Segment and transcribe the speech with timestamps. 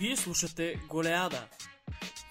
[0.00, 1.48] Вие слушате Голеада.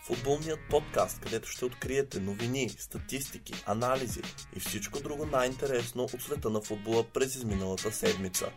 [0.06, 4.22] Футболният подкаст, където ще откриете новини, статистики, анализи
[4.56, 8.52] и всичко друго най-интересно от света на футбола през изминалата седмица.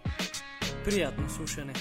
[0.85, 1.73] Приятно слушане.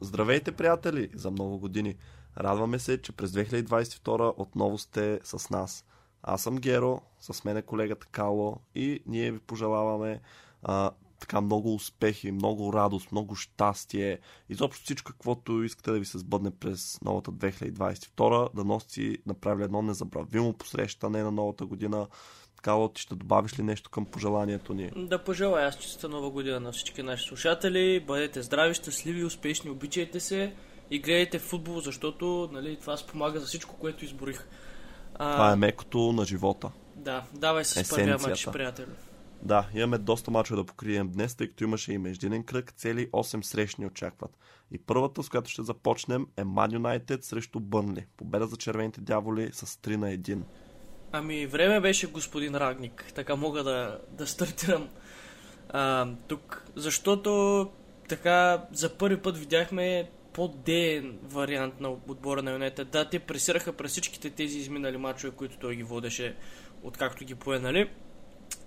[0.00, 1.10] Здравейте, приятели!
[1.14, 1.96] За много години.
[2.38, 5.84] Радваме се, че през 2022 отново сте с нас.
[6.22, 10.20] Аз съм Геро, с мен е колегата Кало и ние ви пожелаваме
[10.62, 10.90] а,
[11.22, 14.18] така много успехи, много радост, много щастие.
[14.48, 19.82] Изобщо всичко, каквото искате да ви се сбъдне през новата 2022, да носите направили едно
[19.82, 22.06] незабравимо посрещане на новата година.
[22.62, 24.90] Кало, ти ще добавиш ли нещо към пожеланието ни?
[24.96, 28.04] Да пожелая аз чиста нова година на всички наши слушатели.
[28.06, 30.54] Бъдете здрави, щастливи, успешни, обичайте се
[30.90, 34.48] и гледайте футбол, защото нали, това спомага за всичко, което изборих.
[35.14, 35.32] А...
[35.32, 36.70] Това е мекото на живота.
[36.96, 38.86] Да, давай с първия матч, приятели.
[39.42, 43.42] Да, имаме доста мачове да покрием днес, тъй като имаше и междинен кръг, цели 8
[43.42, 44.38] срещни очакват.
[44.70, 48.06] И първата, с която ще започнем е Man United срещу Бърнли.
[48.16, 50.38] Победа за червените дяволи с 3 на 1.
[51.12, 53.12] Ами, време беше господин Рагник.
[53.14, 54.88] Така мога да, да стартирам
[55.68, 56.64] а, тук.
[56.76, 57.70] Защото
[58.08, 62.90] така за първи път видяхме по-деен вариант на отбора на Юнайтед.
[62.90, 66.36] Да, те пресираха през всичките тези изминали мачове, които той ги водеше,
[66.82, 67.90] откакто ги пое, нали?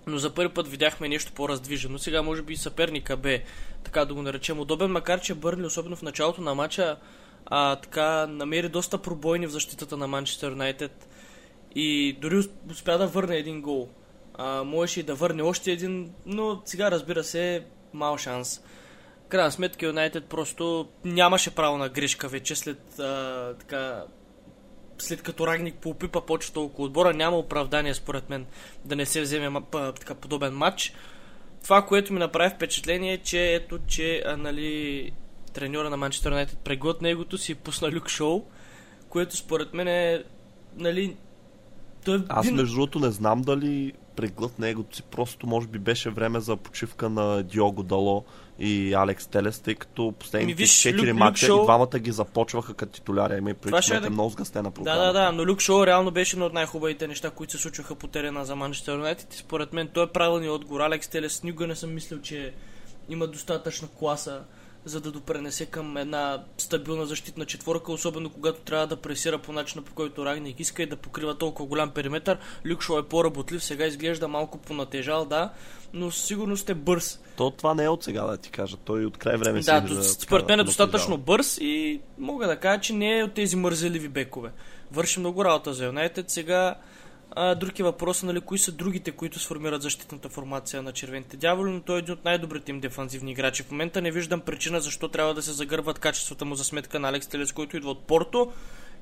[0.06, 1.98] Но за първи път видяхме нещо по-раздвижено.
[1.98, 3.42] Сега може би съперника бе,
[3.84, 6.96] така да го наречем, удобен, макар че Бърли, особено в началото на матча,
[7.46, 11.08] а, така намери доста пробойни в защитата на Манчестър Юнайтед
[11.74, 13.88] и дори успя да върне един гол.
[14.34, 18.60] А, можеше и да върне още един, но сега разбира се, мал шанс.
[19.28, 24.04] Крайна сметка Юнайтед просто нямаше право на грешка вече след а, така
[24.98, 28.46] след като Рагник поопипа почта около отбора, няма оправдание според мен
[28.84, 30.92] да не се вземе така подобен матч.
[31.62, 35.12] Това, което ми направи впечатление е, че ето, че а, нали,
[35.52, 38.44] треньора на Манчестър Юнайтед преглътна егото си пусна Люк Шоу,
[39.08, 40.22] което според мен е
[40.76, 41.16] нали,
[42.04, 42.24] той...
[42.28, 46.56] Аз между другото не знам дали преглътна егото си, просто може би беше време за
[46.56, 48.24] почивка на Диого Дало
[48.58, 51.62] и Алекс Телес, тъй като последните 4 мача Шоу...
[51.62, 53.38] и двамата ги започваха като титуляри.
[53.38, 54.98] Има и преди, че е много сгъстена програма.
[54.98, 57.94] Да, да, да, но Люк Шоу реално беше едно от най-хубавите неща, които се случваха
[57.94, 60.80] по терена за Манчестър Юнайтед според мен той е правилният отговор.
[60.80, 62.54] Алекс Телес никога не съм мислил, че
[63.08, 64.40] има достатъчна класа
[64.84, 69.84] за да допренесе към една стабилна защитна четворка, особено когато трябва да пресира по начина
[69.84, 72.36] по който Рагник иска и да покрива толкова голям периметр.
[72.66, 75.52] Люкшо е по-работлив, сега изглежда малко понатежал, да,
[75.92, 77.20] но сигурно сте бърз.
[77.36, 80.04] То това не е от сега да ти кажа, той от край време си Да,
[80.04, 84.08] според мен е достатъчно бърз и мога да кажа, че не е от тези мързеливи
[84.08, 84.50] бекове.
[84.92, 86.30] Върши много работа за Юнайтед.
[86.30, 86.74] Сега
[87.30, 91.80] а, други въпроси, нали, кои са другите, които сформират защитната формация на червените дяволи, но
[91.80, 93.62] той е един от най-добрите им дефанзивни играчи.
[93.62, 97.08] В момента не виждам причина защо трябва да се загърват качествата му за сметка на
[97.08, 98.52] Алекс Телес, който идва от Порто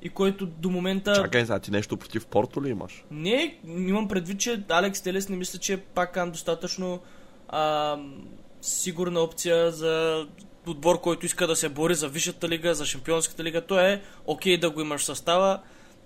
[0.03, 1.15] и който до момента...
[1.15, 3.05] Чакай, за ти нещо против Порто ли имаш?
[3.11, 7.01] Не, имам предвид, че Алекс Телес не мисля, че е пак достатъчно
[7.49, 7.97] а,
[8.61, 10.27] сигурна опция за
[10.67, 13.61] отбор, който иска да се бори за Висшата лига, за Шампионската лига.
[13.61, 15.61] То е окей да го имаш в състава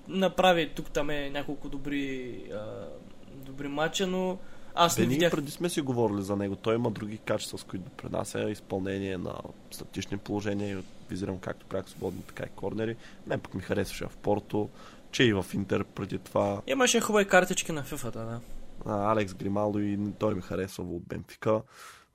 [0.09, 2.87] направи тук там е няколко добри, а,
[3.35, 4.39] добри матча, но
[4.79, 5.31] аз Бе, не видях...
[5.31, 6.57] преди сме си говорили за него.
[6.57, 9.35] Той има други качества, с които допринася изпълнение на
[9.71, 10.83] статични положения.
[11.11, 12.97] Визирам както пряко свободни, така и корнери.
[13.27, 14.69] Мен пък ми харесваше в Порто,
[15.11, 16.63] че и в Интер преди това.
[16.67, 18.41] Имаше хубави картички на FIFA, да.
[18.87, 21.63] А, Алекс Грималдо и той ми харесва от Бенфика.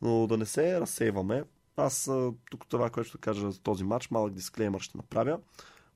[0.01, 1.43] Но да не се разсейваме.
[1.77, 2.11] Аз
[2.51, 5.37] тук това, което ще кажа за този матч, малък дисклеймър ще направя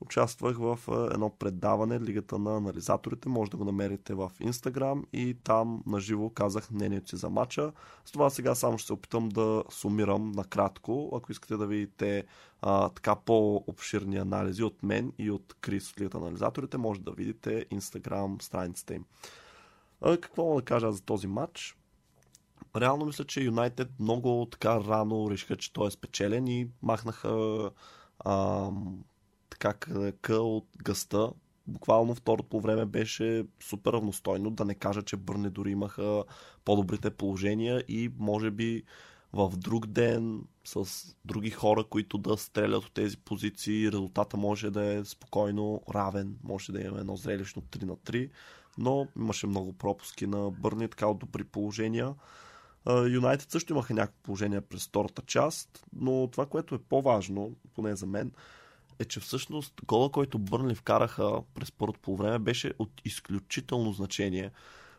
[0.02, 0.80] участвах в
[1.14, 3.30] едно предаване Лигата на анализаторите.
[3.30, 7.72] Може да го намерите в Instagram и там наживо казах мнението си за матча.
[8.06, 11.12] С това сега само ще се опитам да сумирам накратко.
[11.14, 12.26] Ако искате да видите
[12.62, 17.12] а, така по-обширни анализи от мен и от Крис от Лигата на анализаторите, може да
[17.12, 19.06] видите Instagram страницата им.
[20.02, 21.78] А, какво мога да кажа за този матч?
[22.76, 27.70] Реално мисля, че Юнайтед много така рано решиха, че той е спечелен и махнаха
[28.20, 28.70] а,
[29.60, 31.32] така къ от гъста.
[31.68, 36.24] Буквално второто време беше супер равностойно, да не кажа, че Бърне дори имаха
[36.66, 38.84] по-добрите положения и може би
[39.34, 40.86] в друг ден с
[41.26, 46.72] други хора, които да стрелят от тези позиции, резултата може да е спокойно равен, може
[46.72, 48.30] да имаме едно зрелищно 3 на 3,
[48.78, 52.14] но имаше много пропуски на Бърни, така от добри положения.
[53.10, 58.06] Юнайтед също имаха някакво положение през втората част, но това, което е по-важно, поне за
[58.06, 58.32] мен,
[59.00, 64.52] е, че всъщност гола, който Бърнли вкараха през първото по време, беше от изключително значение.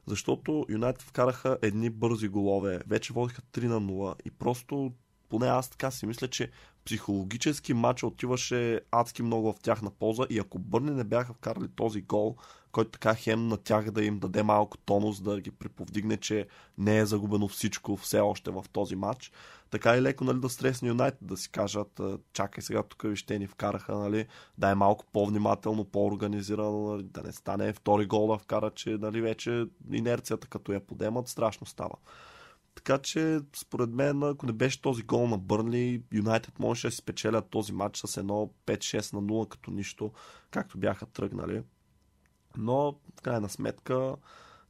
[0.06, 4.92] Защото Юнайтед вкараха едни бързи голове, вече водиха 3 на 0 и просто
[5.28, 6.50] поне аз така си мисля, че
[6.84, 12.02] психологически матч отиваше адски много в тяхна полза и ако Бърни не бяха вкарали този
[12.02, 12.36] гол,
[12.72, 16.46] който така хем на тях да им даде малко тонус, да ги приповдигне, че
[16.78, 19.32] не е загубено всичко все още в този матч,
[19.70, 22.00] така и леко нали, да стресне Юнайтед, да си кажат,
[22.32, 24.26] чакай сега тук вижте ни вкараха, нали,
[24.58, 29.20] да е малко по-внимателно, по-организирано, нали, да не стане втори гол да вкара, че нали,
[29.20, 31.94] вече инерцията като я подемат, страшно става.
[32.78, 36.96] Така че, според мен, ако не беше този гол на Бърнли, Юнайтед можеше да си
[36.96, 40.12] спечелят този матч с едно 5-6 на 0 като нищо,
[40.50, 41.62] както бяха тръгнали.
[42.56, 44.16] Но, в крайна сметка,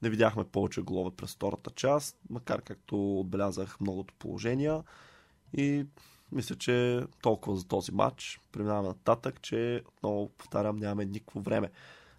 [0.03, 4.83] не видяхме повече голове през втората част, макар както отбелязах многото положения.
[5.57, 5.87] И
[6.33, 8.41] мисля, че толкова за този матч.
[8.53, 11.71] Преминаваме нататък, че отново повтарям, нямаме никакво време.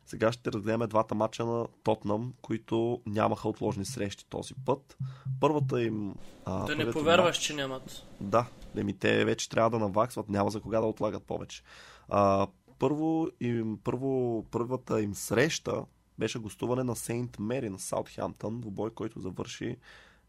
[0.10, 4.98] Сега ще разгледаме двата мача на Тотнам, които нямаха отложни срещи този път.
[5.40, 6.16] Първата им...
[6.46, 8.04] А, да не повярваш, матч, че нямат.
[8.22, 8.46] Да,
[8.76, 11.64] ми те вече трябва да наваксват, няма за кога да отлагат повече.
[12.10, 12.48] А,
[12.80, 15.86] първо, им, първо, първата им среща
[16.20, 19.78] беше гостуване на Сейнт Мери на Саутхемптън, бой, който завърши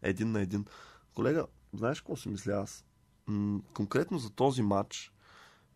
[0.01, 0.65] един на един.
[1.13, 2.85] Колега, знаеш какво си мисля аз?
[3.27, 5.11] М- конкретно за този матч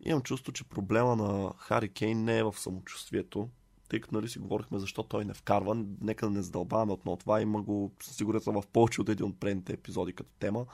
[0.00, 3.48] имам чувство, че проблема на Хари Кейн не е в самочувствието,
[3.88, 5.84] тъй като нали си говорихме защо той не вкарва.
[6.00, 7.40] Нека да не задълбаваме отново това.
[7.40, 10.66] Има го, сигурен съм, в повече от един от предните епизоди като тема.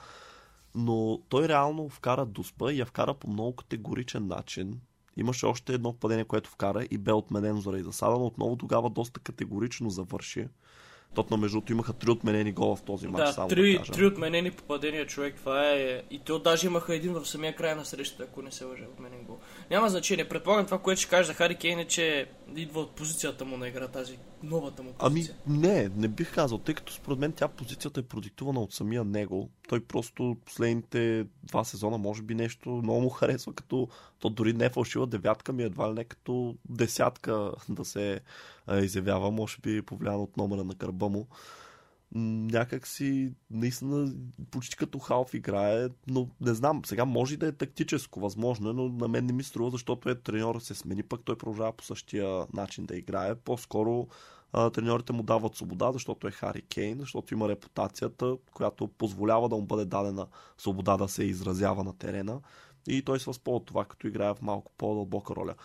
[0.75, 4.79] Но той реално вкара Дуспа и я вкара по много категоричен начин.
[5.17, 9.19] Имаше още едно падение, което вкара и бе отменено заради засада, но отново тогава доста
[9.19, 10.47] категорично завърши.
[11.13, 13.25] Тотна, между другото, имаха три отменени гола в този матч.
[13.25, 15.35] Да, само три, да три отменени попадения, човек.
[15.35, 16.01] Това е.
[16.11, 19.23] И то даже имаха един в самия край на срещата, ако не се лъжа, отменен
[19.23, 19.37] гол.
[19.71, 20.29] Няма значение.
[20.29, 22.25] Предполагам това, което ще кажа за Хари Кейн е, че
[22.55, 25.35] идва от позицията му на игра, тази новата му ами, позиция.
[25.47, 29.03] Ами, не, не бих казал, тъй като според мен тя позицията е продиктувана от самия
[29.03, 29.49] него.
[29.69, 33.87] Той просто последните два сезона, може би нещо много му харесва, като
[34.19, 38.19] то дори не е фалшива девятка ми, едва ли не като десятка да се
[38.67, 41.27] а, изявява, може би повлиян от номера на гърба му
[42.15, 44.13] някак си наистина
[44.51, 48.89] почти като халф играе, но не знам, сега може да е тактическо, възможно е, но
[48.89, 52.45] на мен не ми струва, защото е треньор се смени, пък той продължава по същия
[52.53, 53.35] начин да играе.
[53.35, 54.07] По-скоро
[54.53, 59.55] а, треньорите му дават свобода, защото е Хари Кейн, защото има репутацията, която позволява да
[59.55, 60.27] му бъде дадена
[60.57, 62.39] свобода да се изразява на терена
[62.87, 65.55] и той се възползва това, като играе в малко по-дълбока роля.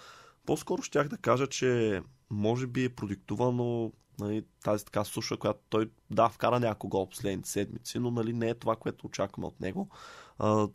[0.46, 5.90] По-скоро щях да кажа, че може би е продиктувано нали, тази така суша, която той
[6.10, 9.88] да, вкара няколко гол последните седмици, но нали, не е това, което очакваме от него.
[10.38, 10.68] А,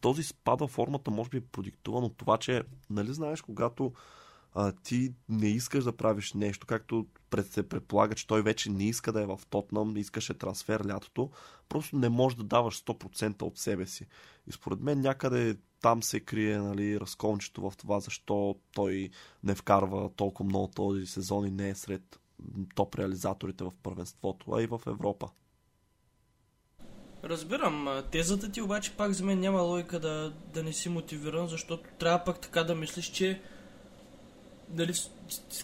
[0.00, 3.92] този спад във формата може би е продиктуван от това, че нали знаеш, когато
[4.54, 8.84] а, ти не искаш да правиш нещо, както пред се предполага, че той вече не
[8.84, 11.30] иска да е в Тотнам, искаше трансфер лятото,
[11.68, 14.06] просто не можеш да даваш 100% от себе си.
[14.46, 19.10] И според мен някъде там се крие нали, разкончето в това, защо той
[19.44, 22.20] не вкарва толкова много този сезон и не е сред
[22.74, 25.28] топ реализаторите в първенството, а и в Европа.
[27.24, 28.02] Разбирам.
[28.10, 32.24] Тезата ти обаче пак за мен няма логика да, да не си мотивиран, защото трябва
[32.24, 33.40] пък така да мислиш, че
[34.68, 34.92] дали,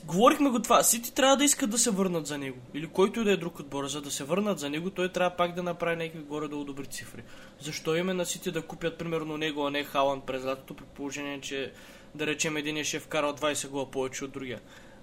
[0.05, 0.83] говорихме го това.
[0.83, 2.59] Сити трябва да искат да се върнат за него.
[2.75, 3.87] Или който и да е друг отбор.
[3.87, 6.87] За да се върнат за него, той трябва пак да направи някакви горе да добри
[6.87, 7.23] цифри.
[7.61, 11.41] Защо име на Сити да купят примерно него, а не Халанд през лятото, при положение,
[11.41, 11.73] че
[12.14, 14.61] да речем един е шеф карал 20 гола повече от другия.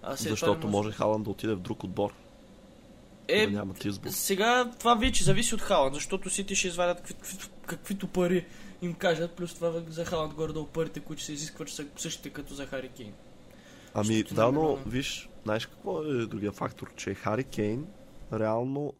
[0.07, 2.13] А Защото може Халанд да отиде в друг отбор.
[3.27, 4.09] Е, да нямат избор.
[4.09, 8.45] Сега това вече зависи от Халанд, защото Сити ще извадят какви, какви, каквито пари
[8.81, 12.65] им кажат, плюс това за Халанд горе-долу парите, които се изискват, са същите като за
[12.65, 13.13] Хари Кейн.
[13.93, 17.85] Ами, да, но виж, знаеш какво е другия фактор, че Хари Кейн
[18.33, 18.93] реално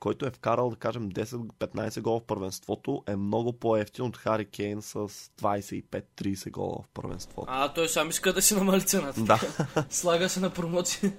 [0.00, 4.82] който е вкарал, да кажем, 10-15 гола в първенството, е много по-ефтин от Хари Кейн
[4.82, 7.46] с 25-30 гола в първенството.
[7.48, 9.20] А, той сам иска да си намали цената.
[9.20, 9.40] Да.
[9.90, 11.12] Слага се на промоция.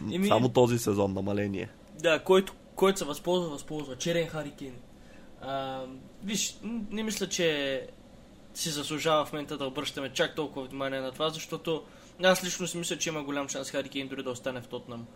[0.00, 0.28] Ми...
[0.28, 1.70] Само този сезон намаление.
[2.00, 3.96] Да, който, който се възползва, възползва.
[3.96, 4.74] Черен Хари Кейн.
[5.40, 5.84] А,
[6.24, 6.58] виж,
[6.90, 7.80] не мисля, че
[8.54, 11.84] си заслужава в момента да обръщаме чак толкова внимание на това, защото
[12.22, 15.06] аз лично си мисля, че има голям шанс Хари Кейн дори да остане в Тотнам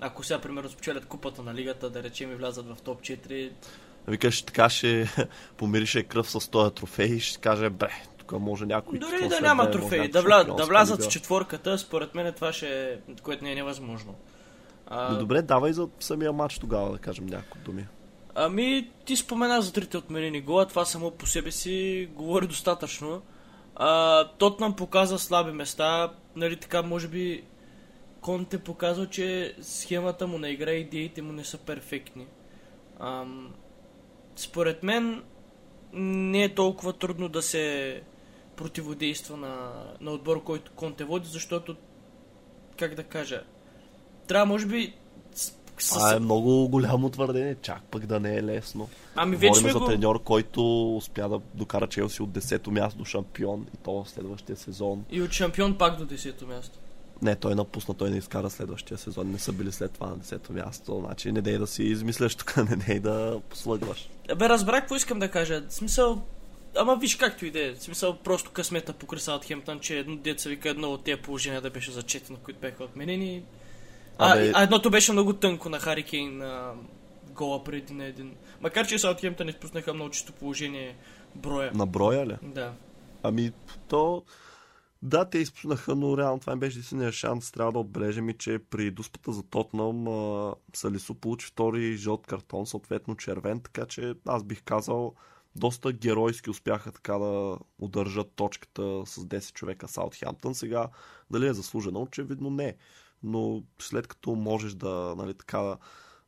[0.00, 3.50] ако сега, примерно, спечелят купата на лигата, да речем и влязат в топ 4.
[4.08, 5.08] Викаш, така ще
[5.56, 8.98] помирише кръв с този трофей и ще каже, бре, тук може някой...
[8.98, 10.44] Дори да няма трофей, да, вля...
[10.44, 14.14] да влязат в четворката, според мен това ще е, което не е невъзможно.
[14.86, 15.12] А...
[15.12, 17.86] Но добре, давай за самия матч тогава, да кажем няколко думи.
[18.34, 23.22] Ами, ти спомена за трите отменени гола, това само по себе си говори достатъчно.
[23.76, 27.42] А, Тот нам показа слаби места, нали така, може би
[28.20, 32.26] Конте показва, че схемата му на игра и идеите му не са перфектни.
[33.00, 33.54] Ам,
[34.36, 35.22] според мен,
[35.92, 38.02] не е толкова трудно да се
[38.56, 41.76] противодейства на, на отбор, който Конте води, защото,
[42.78, 43.42] как да кажа,
[44.26, 44.94] трябва може би
[45.34, 45.52] с.
[45.88, 48.88] Това е много голямо твърдение, чак пък да не е лесно.
[49.16, 49.86] Ами вече Говорим за го...
[49.86, 54.56] треньор, който успя да докара Челси от 10-то място до шампион и то в следващия
[54.56, 55.04] сезон.
[55.10, 56.78] И от шампион пак до 10-то място.
[57.22, 59.30] Не, той напусна, той не изкара следващия сезон.
[59.30, 61.02] Не са били след това на 10-то място.
[61.06, 64.08] Значи не дей да си измисляш тук, не дей да послъгваш.
[64.36, 65.62] Бе, разбрах какво искам да кажа.
[65.68, 66.22] В смисъл,
[66.76, 67.74] ама виж както и да е.
[67.74, 71.92] Смисъл, просто късмета покрай Саутхемптън, че едно деца вика едно от тези положения да беше
[71.92, 73.42] зачетено, които бяха отменени.
[74.18, 76.72] А, Абе- а едното беше много тънко на Хари Кейн на
[77.34, 78.34] гола преди на един.
[78.60, 80.96] Макар, че Саутхемптън изпуснаха много чисто положение
[81.34, 81.70] броя.
[81.74, 82.36] На броя ли?
[82.42, 82.72] Да.
[83.22, 83.52] Ами,
[83.88, 84.22] то...
[85.02, 87.52] Да, те изпуснаха, но реално това им беше единствения шанс.
[87.52, 90.04] Трябва да отбележим и, че при дуспата за Тотнам
[90.74, 95.14] Салисо получи втори жълт картон, съответно червен, така че аз бих казал
[95.56, 100.54] доста геройски успяха така да удържат точката с 10 човека Саутхемптън.
[100.54, 100.88] Сега,
[101.30, 102.02] дали е заслужено?
[102.02, 102.76] Очевидно не.
[103.22, 105.76] Но след като можеш да, нали, така,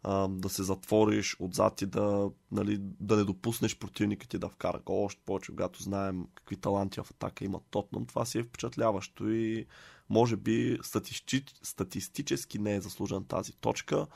[0.03, 4.81] а, да се затвориш отзад и да, нали, да не допуснеш противника ти да вкара
[4.85, 9.31] гол, още повече, когато знаем какви таланти в атака има Тотнам, това си е впечатляващо
[9.31, 9.67] и
[10.09, 11.45] може би статисти...
[11.63, 14.07] статистически не е заслужен тази точка,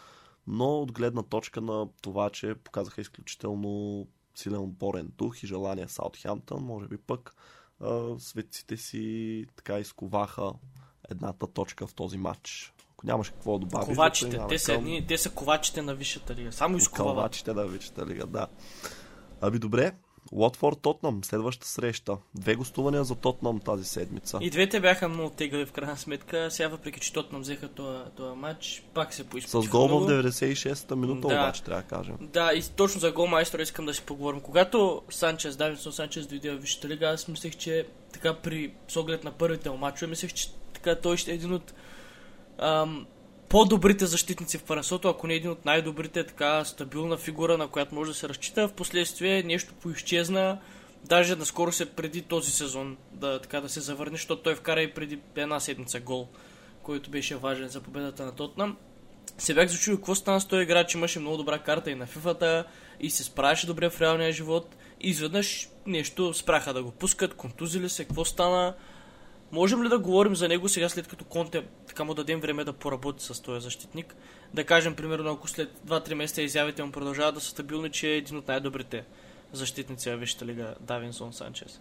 [0.47, 6.65] но от гледна точка на това, че показаха изключително силен отборен дух и желание Саутхемптън,
[6.65, 7.35] може би пък
[8.19, 10.53] светците си така изковаха
[11.11, 12.75] едната точка в този матч.
[12.97, 14.41] Ако нямаш какво да добавиш, Ковачите.
[14.49, 16.53] Те са, към- едни, те са ковачите на Висшата лига.
[16.53, 17.15] Само изковават.
[17.17, 18.47] Калвачите да вичата лига, да.
[19.41, 19.93] Аби добре,
[20.33, 22.17] Уотфорд Тотнам, следващата среща.
[22.35, 24.39] Две гостувания за Тотнам тази седмица.
[24.41, 26.51] И двете бяха много тегави в крайна сметка.
[26.51, 27.99] Сега, въпреки че Тотнам взеха този,
[28.37, 30.07] матч, пак се С поизпитиха гол в много.
[30.07, 31.35] 96-та минута, Да.
[31.35, 32.17] обаче трябва да кажем.
[32.21, 34.41] Да, и точно за гол майстора искам да си поговорим.
[34.41, 39.25] Когато Санчес, Давидсон Санчес дойде в Висшата лига, аз мислех, че така при с оглед
[39.25, 41.73] на първите му мачове, мислех, че така той ще е един от
[42.59, 43.07] ам,
[43.49, 48.11] по-добрите защитници в първенството, ако не един от най-добрите, така стабилна фигура, на която може
[48.11, 48.69] да се разчита.
[48.69, 50.59] Впоследствие нещо поизчезна,
[51.05, 54.95] даже наскоро се преди този сезон да, така да се завърне, защото той вкара и
[54.95, 56.29] преди една седмица гол,
[56.83, 58.77] който беше важен за победата на Тотнам
[59.39, 62.65] се бях зачудил какво стана с този играч, имаше много добра карта и на фифата
[63.01, 64.77] и се справяше добре в реалния живот.
[65.01, 68.75] И изведнъж нещо спраха да го пускат, контузили се, какво стана.
[69.53, 72.73] Можем ли да говорим за него сега, след като Конте така му дадем време да
[72.73, 74.17] поработи с този защитник?
[74.55, 78.17] Да кажем, примерно, ако след 2-3 месеца изявите му продължават да са стабилни, че е
[78.17, 79.05] един от най-добрите
[79.53, 81.81] защитници в Висшата лига, Давинсон Санчес.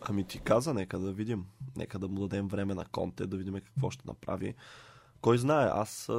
[0.00, 1.44] Ами ти каза, нека да видим.
[1.76, 4.54] Нека да му дадем време на Конте, да видим какво ще направи.
[5.20, 6.10] Кой знае, аз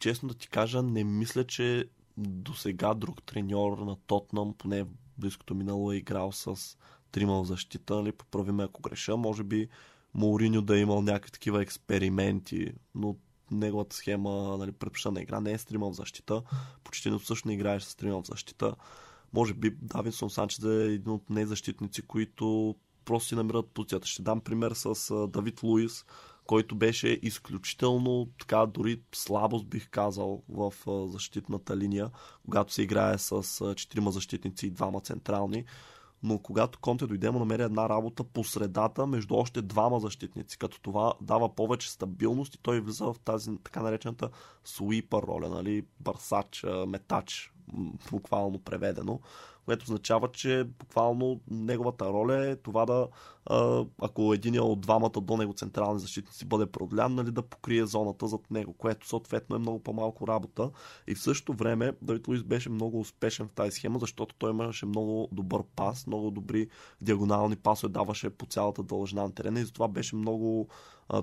[0.00, 1.84] честно да ти кажа, не мисля, че
[2.16, 6.76] до сега друг треньор на Тотнам, поне в близкото минало е играл с
[7.14, 9.16] трима в защита, нали, поправи ако греша.
[9.16, 9.68] Може би
[10.14, 13.16] Мауриньо да е имал някакви такива експерименти, но
[13.50, 16.42] неговата схема, нали, предпочитана игра не е с трима в защита.
[16.84, 18.74] Почти не също не играеш с трима в защита.
[19.32, 24.06] Може би Давинсон Санчес е един от незащитници, които просто си намират позицията.
[24.06, 26.04] Ще дам пример с Давид Луис,
[26.46, 30.72] който беше изключително така, дори слабост бих казал в
[31.08, 32.10] защитната линия,
[32.44, 35.64] когато се играе с четирима защитници и двама централни.
[36.24, 40.80] Но когато Конте дойде, му намери една работа по средата между още двама защитници, като
[40.80, 44.30] това дава повече стабилност и той влиза в тази така наречената
[44.64, 45.86] суипър роля, нали?
[46.00, 47.52] бърсач, метач,
[48.10, 49.20] буквално преведено,
[49.64, 53.08] което означава, че буквално неговата роля е това да,
[54.02, 58.50] ако един от двамата до него централни защитници бъде продлян, нали, да покрие зоната зад
[58.50, 60.70] него, което съответно е много по-малко работа.
[61.06, 64.86] И в същото време Давид Луис беше много успешен в тази схема, защото той имаше
[64.86, 66.68] много добър пас, много добри
[67.00, 70.68] диагонални пасове даваше по цялата дължина на терена и затова беше много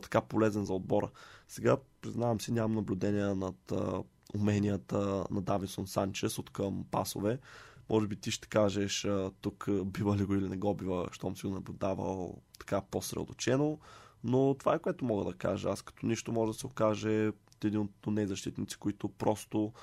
[0.01, 1.09] така полезен за отбора.
[1.47, 4.03] Сега, признавам си, нямам наблюдения над а,
[4.35, 7.39] уменията на Дависон Санчес от към пасове.
[7.91, 9.07] Може би ти ще кажеш
[9.41, 13.79] тук бива ли го или не го бива, щом си го наблюдавал така по-средоточено.
[14.23, 15.69] Но това е което мога да кажа.
[15.69, 17.31] Аз като нищо може да се окаже
[17.65, 19.73] един от тези защитници, които просто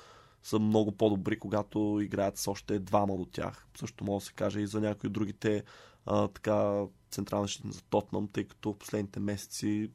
[0.43, 3.67] са много по-добри, когато играят с още двама до тях.
[3.77, 5.63] Също може да се каже и за някои от другите
[6.05, 9.91] а, така централни защитници за Тотнам, тъй като последните месеци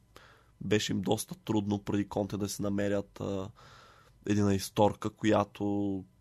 [0.60, 3.48] беше им доста трудно преди Конте да се намерят а,
[4.26, 5.64] една исторка, която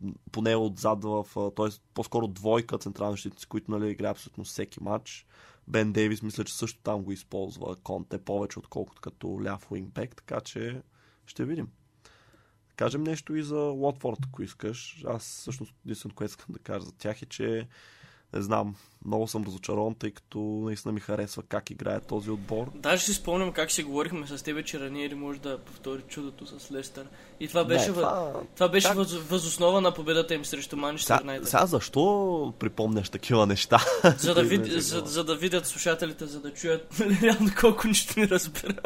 [0.01, 1.67] м, поне отзад в, т.е.
[1.93, 5.25] по-скоро двойка централни защитници, които нали, играят абсолютно всеки матч.
[5.67, 10.41] Бен Дейвис мисля, че също там го използва Конте повече, отколкото като ляв уингбек, така
[10.41, 10.81] че
[11.25, 11.67] ще видим.
[12.75, 15.03] Кажем нещо и за Уотфорд, ако искаш.
[15.07, 17.67] Аз всъщност единственото, което искам да кажа за тях е, че
[18.33, 18.75] не знам,
[19.05, 22.71] много съм разочарован, тъй като наистина ми харесва как играе този отбор.
[22.75, 26.71] Даже си спомням как си говорихме с тебе, че Раниери може да повтори чудото с
[26.71, 27.07] Лестър.
[27.39, 29.13] И това беше, Не, това- това беше как- въз...
[29.13, 31.47] възоснова на победата им срещу Манчестър Юнайтед.
[31.49, 33.79] сега защо припомняш такива неща?
[34.17, 34.65] За да, вид...
[34.65, 38.79] за, за да видят слушателите, за да чуят нали, реално колко нищо не разбираме.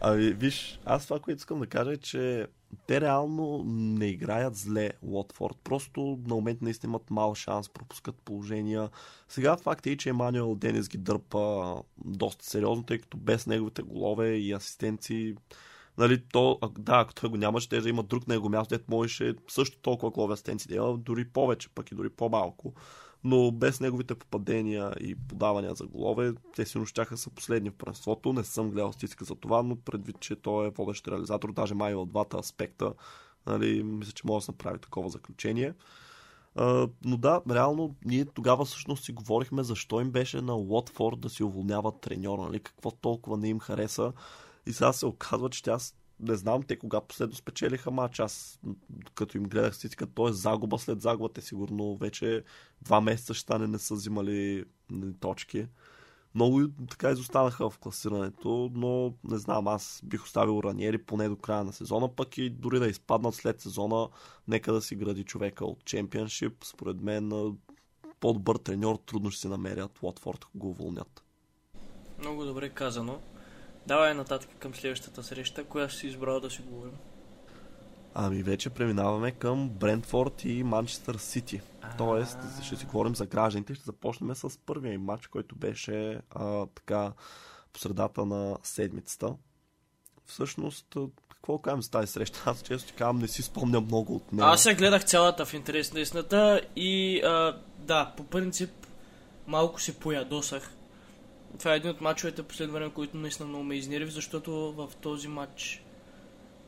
[0.00, 2.46] Ами, виж, аз това, което искам да кажа е, че
[2.86, 5.56] те реално не играят зле Уотфорд.
[5.64, 8.90] Просто на момент наистина имат мал шанс, пропускат положения.
[9.28, 14.36] Сега факт е, че Емануел Денис ги дърпа доста сериозно, тъй като без неговите голове
[14.36, 15.34] и асистенции
[15.98, 18.84] Нали, то, да, ако той го нямаше, те да има друг на него място, дето
[18.90, 22.74] можеше също толкова голове асистенции да има, дори повече, пък и дори по-малко.
[23.24, 28.32] Но без неговите попадения и подавания за голове, те сигурно щяха са последни в първенството.
[28.32, 31.94] Не съм гледал статистика за това, но предвид, че той е водещ реализатор, даже май
[31.94, 32.92] от двата аспекта,
[33.46, 35.74] нали, мисля, че може да се направи такова заключение.
[37.04, 41.44] Но да, реално ние тогава всъщност си говорихме защо им беше на Уотфорд да си
[41.44, 42.60] уволняват треньора, нали?
[42.60, 44.12] какво толкова не им хареса.
[44.66, 48.20] И сега се оказва, че аз не знам те кога последно спечелиха матч.
[48.20, 48.60] Аз
[49.14, 51.28] като им гледах статистика, то е загуба след загуба.
[51.28, 52.44] Те сигурно вече
[52.82, 55.66] два месеца ще стане не са взимали нали, точки.
[56.34, 61.64] Много така изостанаха в класирането, но не знам, аз бих оставил Раниери поне до края
[61.64, 64.08] на сезона, пък и дори да изпаднат след сезона,
[64.48, 66.64] нека да си гради човека от чемпионшип.
[66.64, 67.56] Според мен
[68.20, 71.24] по-добър треньор трудно ще се намерят Уотфорд, ако го уволнят.
[72.18, 73.20] Много добре казано.
[73.86, 76.98] Давай нататък към следващата среща, коя си избрал да си говорим.
[78.14, 81.60] Ами вече преминаваме към Брентфорд и Манчестър Сити.
[81.98, 83.74] Тоест, ще си говорим за гражданите.
[83.74, 87.12] Ще започнем с първия матч, който беше а, така
[87.72, 89.34] по средата на седмицата.
[90.26, 90.96] Всъщност,
[91.28, 92.42] какво кажем за тази среща?
[92.46, 94.48] Аз често ти казвам, не си спомням много от нея.
[94.48, 98.70] Аз я гледах цялата в интерес на истината и а, да, по принцип
[99.46, 100.70] малко се поядосах.
[101.58, 105.82] Това е един от мачовете последно които наистина много ме изнерви, защото в този матч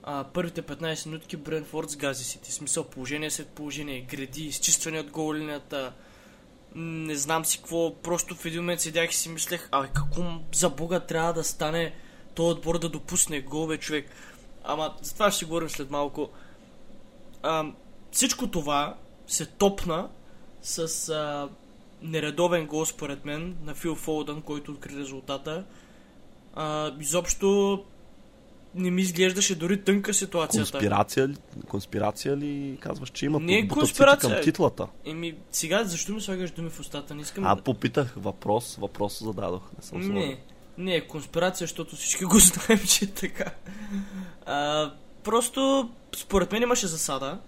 [0.03, 2.53] а, първите 15 минутки Бренфорд сгази Сити.
[2.53, 5.35] Смисъл положение след положение, гради, изчистване от гол
[6.75, 10.23] не знам си какво, просто в един момент седях и си мислех, абе какво
[10.55, 11.95] за бога трябва да стане
[12.35, 14.11] този отбор да допусне гол, бе, човек.
[14.65, 16.31] Ама за това ще си говорим след малко.
[17.43, 17.65] А,
[18.11, 18.97] всичко това
[19.27, 20.09] се топна
[20.63, 21.49] с а,
[22.03, 25.65] нередовен гол според мен на Фил Фолдън, който откри резултата.
[26.55, 27.85] А, изобщо
[28.75, 30.71] не ми изглеждаше дори тънка ситуацията.
[30.73, 31.37] Конспирация ли,
[31.69, 34.35] конспирация ли казваш, че има Не е конспирация.
[34.35, 34.89] към титлата?
[35.05, 37.15] Еми, сега защо ми слагаш думи в устата?
[37.15, 37.63] Не искам А, да...
[37.63, 39.63] попитах въпрос, въпрос зададох.
[39.77, 40.41] Не съм Не,
[40.79, 43.51] не е конспирация, защото всички го знаем, че е така.
[44.47, 44.93] А,
[45.25, 47.39] просто, според мен имаше засада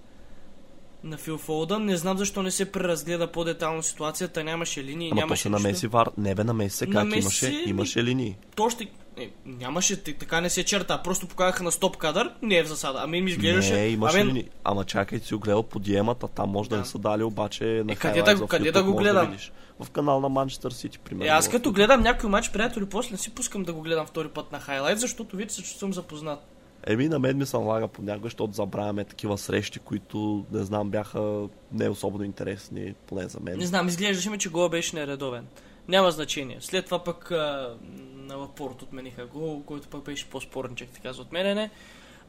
[1.04, 1.84] на Фил Фолдън.
[1.84, 4.44] Не знам защо не се преразгледа по-детално ситуацията.
[4.44, 5.62] Нямаше линии, Ама то нямаше се нищо.
[5.62, 6.08] намеси вар.
[6.18, 8.36] Не бе, намеси се как Намеси имаше, имаше линии.
[8.56, 8.86] То ще...
[9.18, 10.98] Не, нямаше, така не се черта.
[10.98, 13.00] Просто показаха на стоп кадър, не е в засада.
[13.02, 13.72] Ами ми изглеждаше...
[13.72, 14.48] Не, имаше Ами, линии.
[14.64, 16.80] Ама чакай, си го гледал по диемата, там може да, Да.
[16.80, 19.26] не са дали, обаче на Е, къде да- къде да го гледам?
[19.26, 19.52] видиш.
[19.80, 21.26] В канал на Манчестър Сити, примерно.
[21.26, 24.28] Е, аз като гледам някой матч, приятели, после не си пускам да го гледам втори
[24.28, 26.46] път на хайлайт, защото виж се, съм запознат.
[26.90, 31.48] Еми, на мен ми се налага понякога, защото забравяме такива срещи, които, не знам, бяха
[31.72, 33.58] не особено интересни, поне за мен.
[33.58, 35.46] Не знам, изглеждаше ми, че гол беше нередовен.
[35.88, 36.56] Няма значение.
[36.60, 37.76] След това пък а,
[38.14, 41.70] на Лапорт отмениха гол, който пък беше по-спорничек, така за отменене.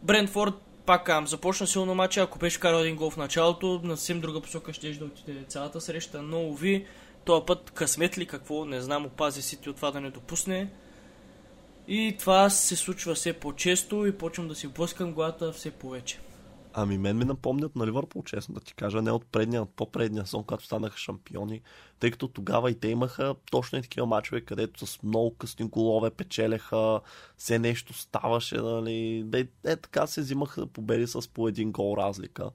[0.03, 0.53] Брентфорд,
[0.85, 4.41] пак казвам, започна силно матча, ако беше карал един гол в началото, на съвсем друга
[4.41, 6.85] посока ще да отиде цялата среща, но уви,
[7.25, 10.69] този път късмет ли какво, не знам, опази Сити от това да не допусне.
[11.91, 16.19] И това се случва все по-често и почвам да си блъскам главата все повече.
[16.73, 20.25] Ами мен ми напомнят на Ливърпул, честно да ти кажа, не от предния, от по-предния
[20.25, 21.61] сон, когато станаха шампиони,
[21.99, 26.09] тъй като тогава и те имаха точно и такива мачове, където с много късни голове
[26.09, 27.01] печелеха,
[27.37, 32.49] все нещо ставаше, нали, е, е така се взимаха победи с по един гол разлика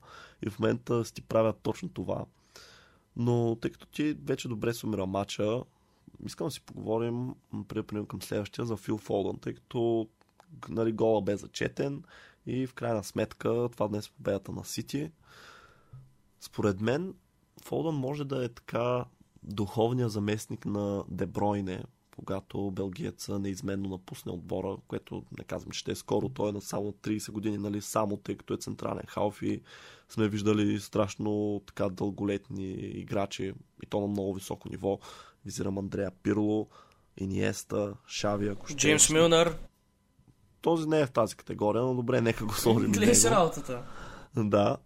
[0.47, 2.25] и в момента си правят точно това.
[3.17, 5.63] Но тъй като ти вече добре сумира матча,
[6.25, 7.35] искам да си поговорим
[7.69, 10.09] преминем към следващия за Фил Фолдън, тъй като
[10.69, 12.03] нали, гола бе зачетен
[12.47, 15.11] и в крайна сметка това днес е победата на Сити.
[16.41, 17.15] Според мен
[17.63, 19.05] Фолдън може да е така
[19.43, 21.85] духовният заместник на Дебройне,
[22.17, 26.61] когато белгиеца неизменно напусне отбора, което не казвам, че ще е скоро, той е на
[26.61, 29.63] само 30 години, нали, само тъй като е централен халф и
[30.09, 34.99] сме виждали страшно така дълголетни играчи и то на много високо ниво.
[35.45, 36.69] Визирам Андрея Пирло,
[37.17, 39.57] Иниеста, Шави, ако ще Джеймс Милнър,
[40.61, 42.93] този не е в тази категория, но добре, нека го сложим.
[42.93, 43.83] гледай си работата.
[44.37, 44.77] Да.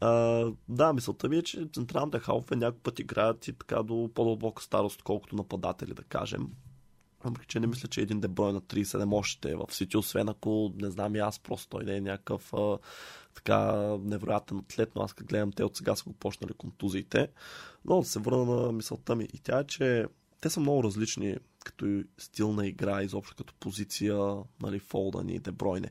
[0.00, 4.62] А, да, мисълта ми е, че централните халфе някакъв път играят и така до по-дълбока
[4.62, 6.48] старост, колкото нападатели, да кажем.
[7.24, 10.72] Въпреки, че не мисля, че един деброй на 37 още е в Сити, освен ако,
[10.76, 12.78] не знам и аз, просто той не е някакъв а,
[13.36, 17.28] така невероятен атлет, но аз като гледам, те от сега са го почнали контузиите.
[17.84, 19.28] Но да се върна на мисълта ми.
[19.34, 20.06] И тя е, че
[20.40, 25.90] те са много различни като стил на игра, изобщо като позиция, нали, Фолдън и Дебройне.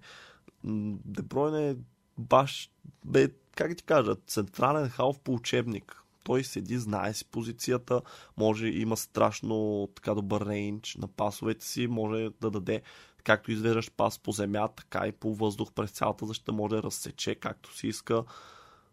[1.05, 1.75] Дебройне е
[2.17, 2.71] баш,
[3.05, 6.01] бе, как ти кажа, централен халф по учебник.
[6.23, 8.01] Той седи, знае си позицията,
[8.37, 12.81] може, има страшно така добър рейндж на пасовете си, може да даде
[13.25, 17.35] както извеждаш пас по земя, така и по въздух през цялата защита може да разсече
[17.35, 18.23] както си иска.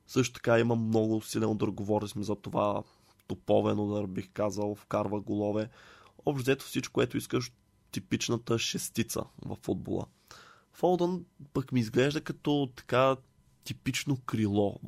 [0.07, 2.83] Също така има много силен удар, говорили сме за това
[3.27, 5.69] топовен удар, бих казал, вкарва голове.
[6.27, 7.53] Общо взето всичко, което искаш,
[7.91, 10.07] типичната шестица в футбола.
[10.73, 13.17] Фолдън пък ми изглежда като така
[13.65, 14.81] типично крило.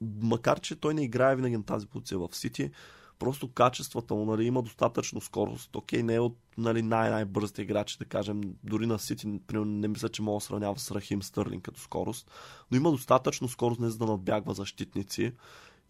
[0.00, 2.70] Макар, че той не играе винаги на тази позиция в Сити,
[3.18, 5.76] просто качествата му, нали, има достатъчно скорост.
[5.76, 10.22] Окей, не е от нали, най-най-бързите играчи, да кажем, дори на Сити, не мисля, че
[10.22, 12.30] мога да сравнява с Рахим Стърлин като скорост,
[12.70, 15.32] но има достатъчно скорост, не за да надбягва защитници.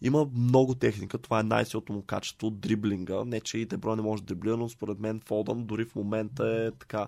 [0.01, 3.25] Има много техника, това е най-силното му качество, дриблинга.
[3.25, 6.47] Не, че и Деброй не може да дриблира, но според мен Фолдън дори в момента
[6.47, 7.07] е така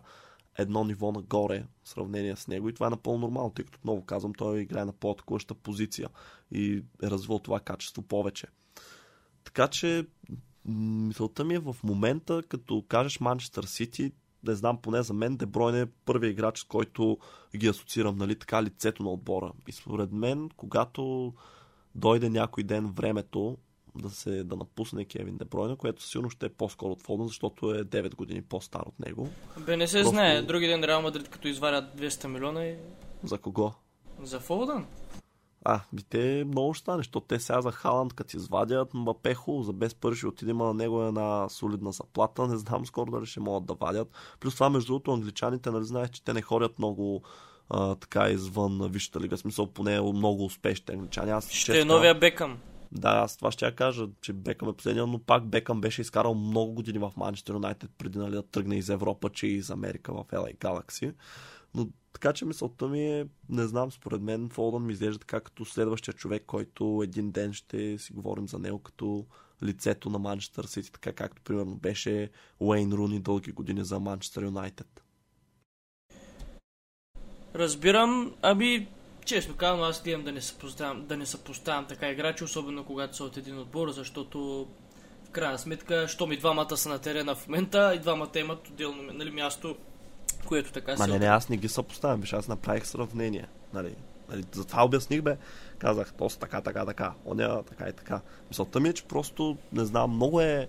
[0.57, 4.05] едно ниво нагоре в сравнение с него и това е напълно нормално, тъй като отново
[4.05, 6.09] казвам, той играе на по-атакуваща позиция
[6.51, 8.47] и е развил това качество повече.
[9.43, 10.07] Така че
[10.65, 14.11] мисълта ми е в момента, като кажеш Манчестър Сити,
[14.43, 17.17] не знам, поне за мен, Дебройн е първият играч, с който
[17.55, 19.51] ги асоциирам, нали, така лицето на отбора.
[19.67, 21.33] И според мен, когато
[21.95, 23.57] дойде някой ден времето
[23.95, 27.83] да се да напусне Кевин Дебройна, което силно ще е по-скоро от Фолдън, защото е
[27.83, 29.29] 9 години по-стар от него.
[29.65, 30.09] Бе, не се Просто...
[30.09, 30.41] знае.
[30.41, 32.75] Други ден Реал Мадрид, като изварят 200 милиона и...
[33.23, 33.73] За кого?
[34.23, 34.85] За Фолдън.
[35.65, 39.63] А, би те много ще стане, защото те сега за Халанд, като извадят Мбапе хубаво,
[39.63, 43.39] за без пари ще отидем на него една солидна заплата, не знам скоро дали ще
[43.39, 44.11] могат да вадят.
[44.39, 47.23] Плюс това, между другото, англичаните, нали знаеш, че те не ходят много
[47.69, 51.31] а, така извън Висшата лига, смисъл поне много успешни англичани.
[51.31, 52.57] Аз, ще е новия Бекъм.
[52.91, 56.33] Да, аз това ще я кажа, че Бекъм е последния, но пак Бекъм беше изкарал
[56.33, 60.13] много години в Манчестър Юнайтед преди нали, да тръгне из Европа, че и из Америка
[60.13, 61.13] в LA Galaxy.
[61.75, 65.65] Но така че мисълта ми е, не знам, според мен Фолдън ми изглежда така като
[65.65, 69.25] следващия човек, който един ден ще си говорим за него като
[69.63, 72.29] лицето на Манчестър Сити, така както примерно беше
[72.59, 75.03] Уейн Руни дълги години за Манчестър Юнайтед.
[77.55, 78.87] Разбирам, аби
[79.25, 83.23] честно казвам, аз гледам да не съпоставям, да не съпоставям така играчи, особено когато са
[83.23, 84.67] от един отбор, защото
[85.25, 89.13] в крайна сметка, що ми двамата са на терена в момента и двамата имат отделно
[89.13, 89.75] нали, място,
[90.45, 93.47] което така Ма не, не, аз не ги съпоставям, биш, аз направих сравнение.
[93.73, 93.95] Нали,
[94.29, 95.37] нали, затова обясних, бе.
[95.77, 98.21] Казах, то така, така, така, оня, така и така.
[98.49, 100.67] Мисълта ми е, че просто, не знам, много е,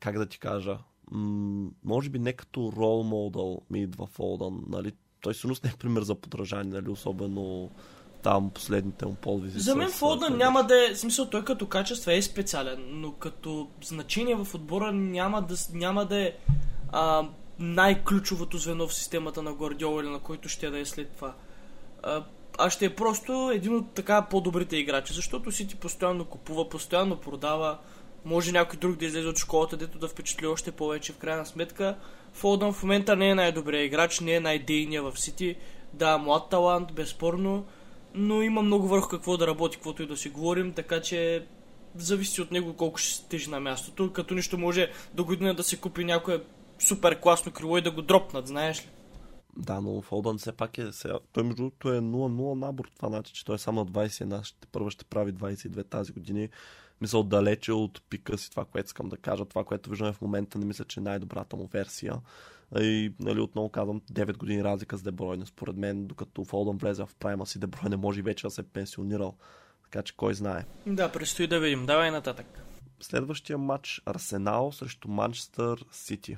[0.00, 0.78] как да ти кажа,
[1.10, 5.78] м- може би не като рол модел ми идва Фолдън, нали, той всъщност не е
[5.78, 7.70] пример за подражание, нали, особено
[8.22, 9.60] там последните му подвизи.
[9.60, 14.34] За мен Фолдън няма да е, смисъл той като качество е специален, но като значение
[14.34, 16.32] в отбора няма да, няма да е
[16.92, 21.34] а, най-ключовото звено в системата на Гвардиола или на който ще да е след това.
[22.58, 27.16] А, ще е просто един от така по-добрите играчи, защото си ти постоянно купува, постоянно
[27.16, 27.78] продава,
[28.24, 31.12] може някой друг да излезе от школата, дето да впечатли още повече.
[31.12, 31.96] В крайна сметка,
[32.32, 35.56] Фолдън в момента не е най-добрият играч, не е най-дейният в Сити.
[35.92, 37.66] Да, млад талант, безспорно,
[38.14, 41.46] но има много върху какво да работи, каквото и да си говорим, така че
[41.96, 44.12] зависи от него колко ще се тежи на мястото.
[44.12, 46.40] Като нищо може до година да се купи някое
[46.84, 48.88] супер класно крило и да го дропнат, знаеш ли?
[49.56, 50.92] Да, но Фолдън все пак е...
[50.92, 52.90] Сега, той между другото е 0-0 набор.
[52.96, 54.44] Това значи, че той е само на 21.
[54.44, 56.48] Ще, първо ще прави 22 тази година
[57.00, 59.44] мисля, далече от пика си това, което искам да кажа.
[59.44, 62.14] Това, което виждаме в момента, не мисля, че е най-добрата му версия.
[62.78, 65.46] И, нали, отново казвам, 9 години разлика с Дебройне.
[65.46, 69.34] Според мен, докато Фолдън влезе в прайма си, Дебройне може вече да се е пенсионирал.
[69.82, 70.64] Така че кой знае.
[70.86, 71.86] Да, предстои да видим.
[71.86, 72.46] Давай нататък.
[73.00, 76.36] Следващия матч Арсенал срещу Манчестър Сити.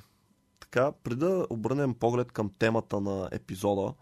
[0.77, 3.95] Така, преди да обърнем поглед към темата на епизода,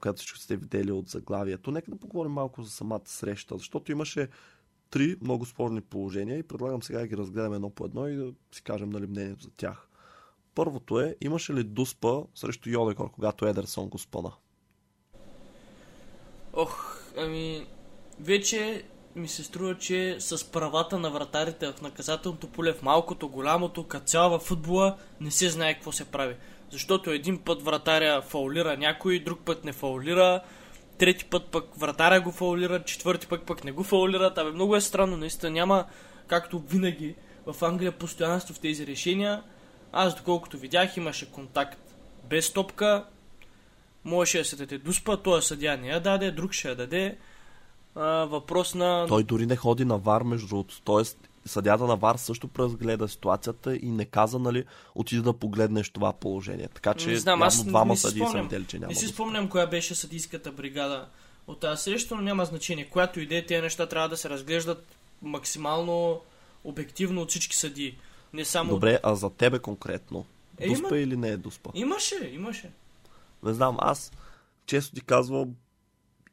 [0.00, 4.28] която всички сте видели от заглавието, нека да поговорим малко за самата среща, защото имаше
[4.90, 8.32] три много спорни положения и предлагам сега да ги разгледаме едно по едно и да
[8.52, 9.88] си кажем нали, мнението за тях.
[10.54, 14.32] Първото е, имаше ли дуспа срещу Йодекор, когато Едерсон го спъна?
[16.52, 17.66] Ох, ами,
[18.20, 18.84] вече
[19.16, 24.30] ми се струва, че с правата на вратарите в наказателното поле, в малкото, голямото, като
[24.30, 26.36] във футбола, не се знае какво се прави.
[26.70, 30.40] Защото един път вратаря фаулира някой, друг път не фаулира,
[30.98, 34.38] трети път пък вратаря го фаулират, четвърти пък пък не го фаулират.
[34.38, 35.84] Абе, много е странно, наистина няма,
[36.26, 37.14] както винаги,
[37.46, 39.42] в Англия постоянство в тези решения.
[39.92, 41.94] Аз, доколкото видях, имаше контакт
[42.24, 43.04] без топка,
[44.04, 47.18] можеше да се даде дуспа, той съдя не я даде, друг ще я даде.
[47.94, 49.06] А, въпрос на...
[49.08, 50.80] Той дори не ходи на вар, между другото.
[50.84, 56.12] Тоест, съдята на ВАР също разгледа ситуацията и не каза, нали, отиде да погледнеш това
[56.12, 56.68] положение.
[56.74, 58.88] Така че не знам, аз двама съдии са видели, че няма.
[58.88, 61.08] Не си да- спомням коя беше съдийската бригада
[61.46, 62.88] от тази среща, но няма значение.
[62.90, 64.86] Която идея, тези неща трябва да се разглеждат
[65.22, 66.20] максимално
[66.64, 67.98] обективно от всички съдии.
[68.32, 68.70] Не само...
[68.70, 70.24] Добре, а за тебе конкретно?
[70.58, 71.70] Е, Дуспа има- или не е дуспа?
[71.74, 72.70] Имаше, имаше.
[73.42, 74.12] Не знам, аз
[74.66, 75.54] често ти казвам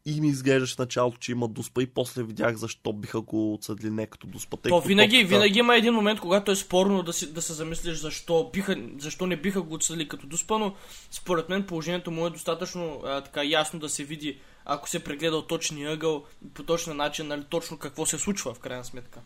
[0.07, 3.89] и ми изглеждаше в началото, че има дуспа и после видях защо биха го отсъдили
[3.89, 4.57] не като дуспа.
[4.57, 7.53] Тъй То винаги, топката- винаги има един момент, когато е спорно да, си, да се
[7.53, 10.75] замислиш защо, биха, защо не биха го отсъдили като дуспа, но
[11.11, 15.37] според мен положението му е достатъчно а, така ясно да се види, ако се прегледа
[15.37, 19.21] от точния ъгъл, по точен начин, нали, точно какво се случва в крайна сметка.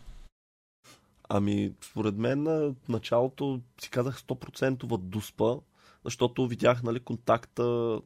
[1.28, 5.56] Ами, според мен на началото си казах 100% дуспа,
[6.04, 7.98] защото видях нали, контакта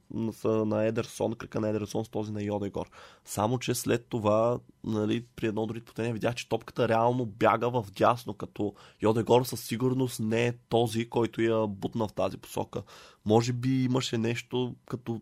[0.44, 2.90] на, Едерсон, кръка на Едерсон с този на Йодегор.
[3.24, 7.86] Само, че след това нали, при едно дори потение видях, че топката реално бяга в
[7.96, 12.82] дясно, като Йодегор със сигурност не е този, който я бутна в тази посока.
[13.24, 15.20] Може би имаше нещо като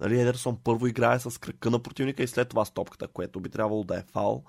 [0.00, 3.48] нали, Едерсон първо играе с кръка на противника и след това с топката, което би
[3.48, 4.44] трябвало да е фал.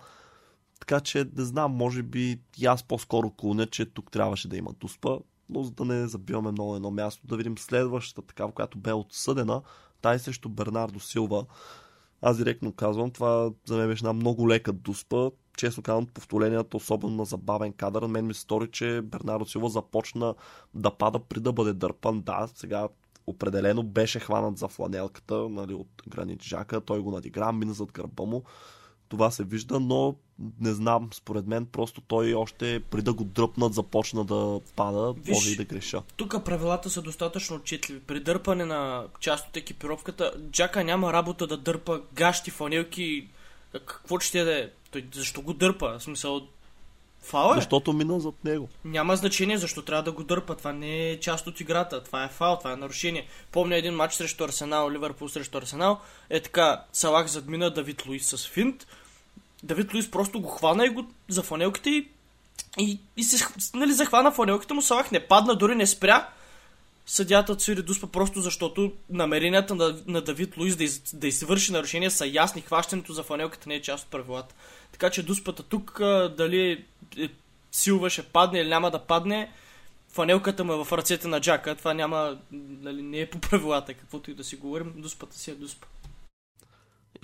[0.80, 4.74] Така че, не знам, може би и аз по-скоро клоня, че тук трябваше да има
[4.74, 5.18] дуспа,
[5.50, 9.62] но за да не забиваме много едно място, да видим следващата такава, която бе отсъдена,
[10.02, 11.46] тай срещу Бернардо Силва.
[12.22, 15.32] Аз директно казвам, това за мен беше една много лека дуспа.
[15.58, 20.36] Честно казвам, повторенията, особено на забавен кадър, мен ми се стори, че Бернардо Силва започна
[20.74, 22.22] да пада при да бъде дърпан.
[22.22, 22.88] Да, сега
[23.28, 28.24] определено беше хванат за фланелката нали, от гранит Жака, той го надигра, мина зад гърба
[28.24, 28.44] му.
[29.10, 30.16] Това се вижда, но
[30.62, 35.36] не знам, според мен просто той още при да го дръпнат започна да пада, Виж,
[35.36, 36.02] може и да греша.
[36.16, 38.00] Тук правилата са достатъчно отчетливи.
[38.00, 43.28] При дърпане на част от екипировката, Джака няма работа да дърпа гащи, фанелки,
[43.74, 44.70] какво ще да е.
[44.92, 46.00] Той защо го дърпа?
[46.00, 46.42] В смисъл,
[47.22, 47.56] фал е.
[47.56, 48.70] Защото мина зад него.
[48.86, 50.56] Няма значение защо трябва да го дърпа.
[50.56, 52.04] Това не е част от играта.
[52.04, 53.28] Това е фал, това е нарушение.
[53.52, 56.00] Помня един матч срещу Арсенал, Ливърпул срещу Арсенал.
[56.30, 58.88] Е така, Салах задмина Давид Луис с финт.
[59.64, 62.08] Давид Луис просто го хвана и го за фанелките и,
[62.80, 64.82] и, и се нали, захвана фанелките му.
[64.82, 66.30] Салах не падна, дори не спря.
[67.06, 72.10] Съдята свири дуспа просто защото намеренията на, на Давид Луис да, из, да извърши нарушение
[72.10, 72.62] са ясни.
[72.62, 74.56] Хващането за фанелката не е част от правилата.
[74.92, 76.86] Така че дуспата тук, а, дали
[77.18, 77.30] е,
[77.72, 79.52] Силва ще падне или няма да падне,
[80.10, 81.76] фанелката му е в ръцете на Джака.
[81.76, 84.94] Това няма, нали, не е по правилата, каквото и да си говорим.
[84.96, 85.88] Дуспата си е дуспа.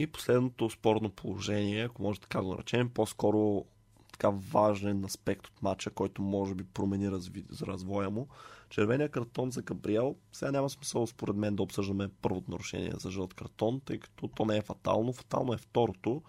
[0.02, 3.66] И последното спорно положение, ако може така го наречем, по-скоро
[4.12, 8.28] така важен аспект от матча, който може би промени за развоя му.
[8.70, 10.16] Червения картон за Габриел.
[10.32, 14.46] Сега няма смисъл според мен да обсъждаме първото нарушение за жълт картон, тъй като то
[14.46, 15.14] не е фатално.
[15.14, 16.22] Фатално е второто.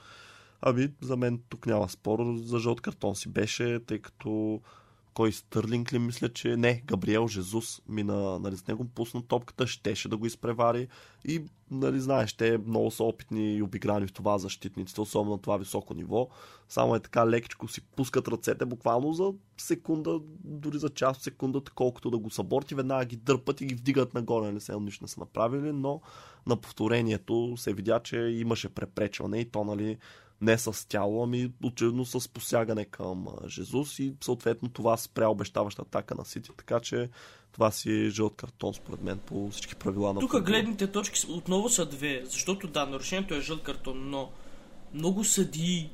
[0.61, 2.37] Ами, за мен тук няма спор.
[2.37, 4.61] За жълт картон си беше, тъй като
[5.15, 10.09] кой Стърлинг ли мисля, че не, Габриел Жезус мина нали, с него, пусна топката, щеше
[10.09, 10.89] да го изпревари
[11.25, 15.57] и нали, знаеш, те много са опитни и обиграни в това защитниците, особено на това
[15.57, 16.29] високо ниво.
[16.69, 21.73] Само е така лекичко си пускат ръцете буквално за секунда, дори за част от секундата,
[21.75, 25.09] колкото да го съборти, веднага ги дърпат и ги вдигат нагоре, нали се нищо не
[25.09, 26.01] са направили, но
[26.47, 29.99] на повторението се видя, че имаше препречване и то нали
[30.43, 36.15] не с тяло, ами очевидно с посягане към Жезус и съответно това спря обещаваща атака
[36.15, 37.09] на Сити, така че
[37.53, 41.69] това си е жълт картон според мен по всички правила на Тук гледните точки отново
[41.69, 44.31] са две, защото да, нарушението е жълт картон, но
[44.95, 45.91] много съдии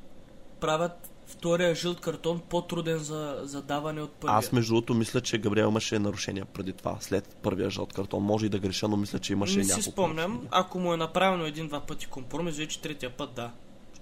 [0.60, 4.36] правят втория жълт картон по-труден за, за даване от първия.
[4.38, 8.22] Аз между другото мисля, че Габриел имаше нарушения преди това, след първия жълт картон.
[8.22, 9.90] Може и да греша, но мисля, че имаше Не си няколко.
[9.90, 10.48] спомням, нарушения.
[10.52, 13.50] ако му е направено един-два пъти компромис, вече третия път да.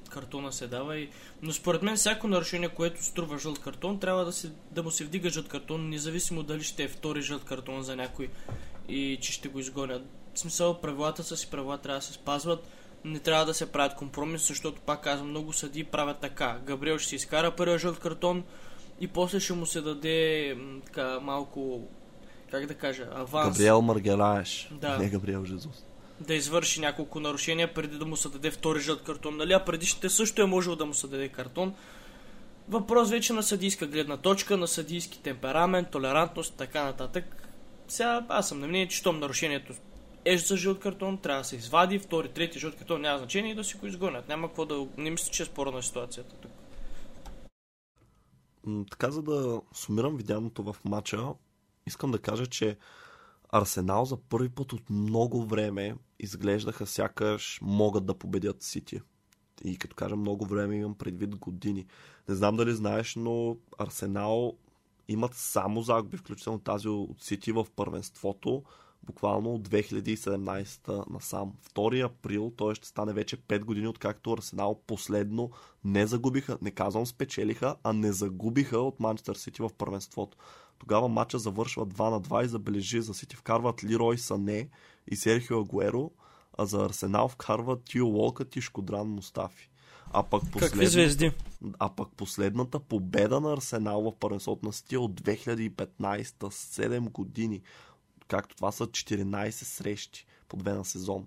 [0.08, 1.08] Картона се дава и...
[1.42, 5.04] Но според мен всяко нарушение, което струва жълт картон, трябва да, се, да му се
[5.04, 8.28] вдига жълт картон, независимо дали ще е втори жълт картон за някой
[8.88, 10.02] и че ще го изгонят.
[10.34, 12.68] В смисъл, правилата са си правила, трябва да се спазват.
[13.04, 16.58] Не трябва да се правят компромис, защото пак казвам, много съди правят така.
[16.64, 18.44] Габриел ще си изкара първия жълт картон
[19.00, 21.88] и после ще му се даде така малко,
[22.50, 23.58] как да кажа, аванс.
[23.58, 24.98] Габриел Маргелаеш, Да.
[24.98, 25.84] не Габриел Жезус.
[26.20, 29.52] Да извърши няколко нарушения преди да му се даде втори жълт картон, нали?
[29.52, 31.74] А предишните също е можело да му се даде картон.
[32.68, 37.48] Въпрос вече на съдийска гледна точка, на съдийски темперамент, толерантност, така нататък.
[37.88, 39.72] Сега аз съм на мнение, че щом нарушението
[40.26, 43.54] еш за жълт картон, трябва да се извади, втори, трети жълт картон няма значение и
[43.54, 44.28] да си го изгонят.
[44.28, 44.86] Няма какво да...
[44.96, 46.52] Не мисля, че е спорна ситуацията тук.
[48.90, 51.18] Така, за да сумирам видяното в матча,
[51.86, 52.76] искам да кажа, че
[53.48, 59.00] Арсенал за първи път от много време изглеждаха сякаш могат да победят Сити.
[59.64, 61.86] И като кажа много време имам предвид години.
[62.28, 64.56] Не знам дали знаеш, но Арсенал
[65.08, 68.62] имат само загуби, включително тази от Сити в първенството,
[69.02, 71.52] буквално от 2017 насам.
[71.74, 72.74] 2 април, т.е.
[72.74, 75.50] ще стане вече 5 години, откакто Арсенал последно
[75.84, 80.36] не загубиха, не казвам спечелиха, а не загубиха от Манчестър Сити в първенството.
[80.78, 84.68] Тогава матча завършва 2 на 2 и забележи за Сити вкарват Лирой Сане
[85.08, 86.10] и Серхио Агуеро,
[86.58, 89.70] а за Арсенал вкарват Тио Локът и Шкодран Мустафи.
[90.12, 91.32] А пък, Какви звезди?
[91.78, 97.62] а пък последната победа на Арсенал в първенството на Сити от 2015 7 години.
[98.28, 101.26] Както това са 14 срещи по две на сезон.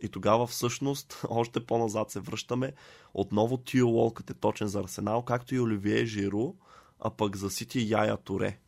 [0.00, 2.72] И тогава всъщност, още по-назад се връщаме.
[3.14, 6.54] Отново Тио Лолкът е точен за Арсенал, както и Оливие Жиру,
[7.00, 8.58] а пък за Сити Яя Торе.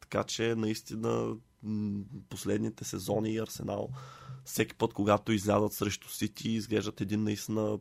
[0.00, 1.36] Така че наистина
[2.28, 3.88] последните сезони Арсенал
[4.44, 7.78] всеки път, когато излязат срещу Сити, изглеждат един наистина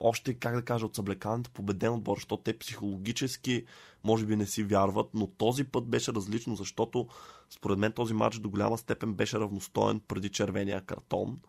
[0.00, 3.64] още, как да кажа, от съблеканите победен отбор, защото те психологически
[4.04, 7.08] може би не си вярват, но този път беше различно, защото
[7.50, 11.40] според мен този матч до голяма степен беше равностоен преди червения картон.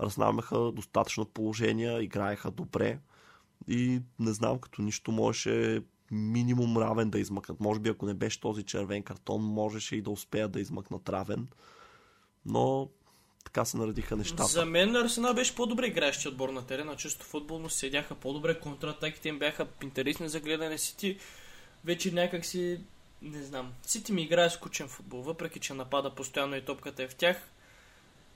[0.00, 2.98] Разнамяха достатъчно положения, играеха добре
[3.68, 7.60] и не знам, като нищо можеше минимум равен да измъкнат.
[7.60, 11.48] Може би ако не беше този червен картон, можеше и да успеят да измъкнат равен.
[12.46, 12.88] Но
[13.44, 14.44] така се наредиха нещата.
[14.44, 19.38] За мен Арсенал беше по-добре играещи отбор на терена, чисто футболно седяха по-добре, контратаките им
[19.38, 20.78] бяха интересни за гледане.
[20.78, 21.18] Сити
[21.84, 22.80] вече някак си,
[23.22, 27.14] не знам, Сити ми играе скучен футбол, въпреки че напада постоянно и топката е в
[27.14, 27.50] тях.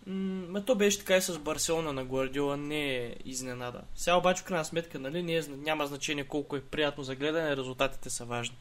[0.07, 3.81] Ма то беше така и с Барселона на Гвардиола, не е изненада.
[3.95, 7.57] Сега обаче в крайна сметка, нали, не е, няма значение колко е приятно за гледане,
[7.57, 8.57] резултатите са важни.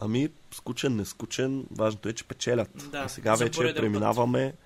[0.00, 2.90] Ами, скучен, не скучен, важното е, че печелят.
[2.90, 4.58] Да, а сега вече преминаваме път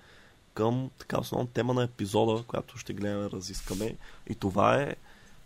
[0.55, 3.95] към така основна тема на епизода, която ще гледаме, разискаме.
[4.27, 4.95] И това е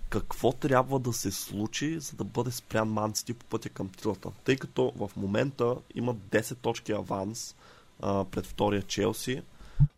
[0.10, 4.30] какво трябва да се случи, за да бъде спрян Мансити по пътя към титлата.
[4.44, 7.56] Тъй като в момента има 10 точки аванс
[8.02, 9.42] а, пред втория Челси.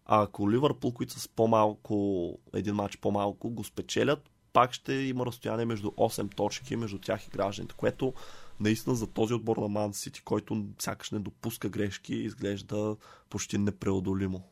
[0.06, 5.66] А ако Ливърпул, които с по-малко, един матч по-малко, го спечелят, пак ще има разстояние
[5.66, 8.14] между 8 точки между тях и гражданите, което
[8.60, 12.96] наистина за този отбор на Ман Сити, който сякаш не допуска грешки, изглежда
[13.30, 14.44] почти непреодолимо.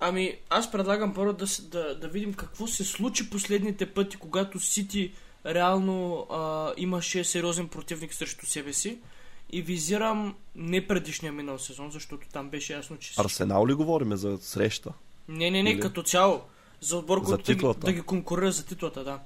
[0.00, 5.14] Ами, аз предлагам първо да, да, да видим какво се случи последните пъти, когато Сити
[5.46, 8.98] реално а, имаше сериозен противник срещу себе си.
[9.50, 13.12] И визирам не предишния минал сезон, защото там беше ясно, че...
[13.18, 14.92] Арсенал ли говориме за среща?
[15.28, 15.80] Не, не, не, Или...
[15.80, 16.40] като цяло.
[16.80, 19.20] За отбор, който да, да ги конкурира за титлата, да.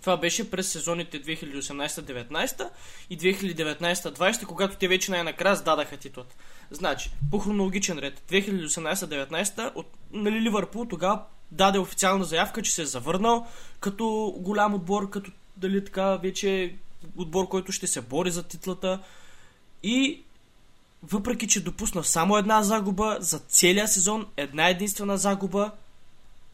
[0.00, 2.68] Това беше през сезоните 2018-19
[3.10, 6.36] и 2019-20, когато те вече най-накрая сдадаха титлата.
[6.70, 12.86] Значи, по хронологичен ред, 2018-19 от нали, Ливърпул тогава даде официална заявка, че се е
[12.86, 13.46] завърнал
[13.80, 16.74] като голям отбор, като дали така вече
[17.16, 18.98] отбор, който ще се бори за титлата.
[19.82, 20.22] И
[21.02, 25.70] въпреки, че допусна само една загуба за целия сезон, една единствена загуба,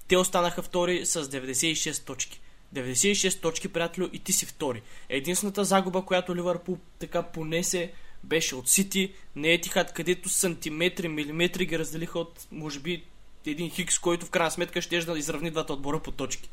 [0.09, 2.41] те останаха втори с 96 точки.
[2.75, 4.83] 96 точки, приятелю, и ти си втори.
[5.09, 7.93] Единствената загуба, която Ливърпул така понесе,
[8.25, 13.05] беше от Сити, не Етихат, където сантиметри, милиметри ги разделиха от, може би,
[13.47, 16.49] един Хикс, който в крайна сметка ще да изравни двата отбора по точки.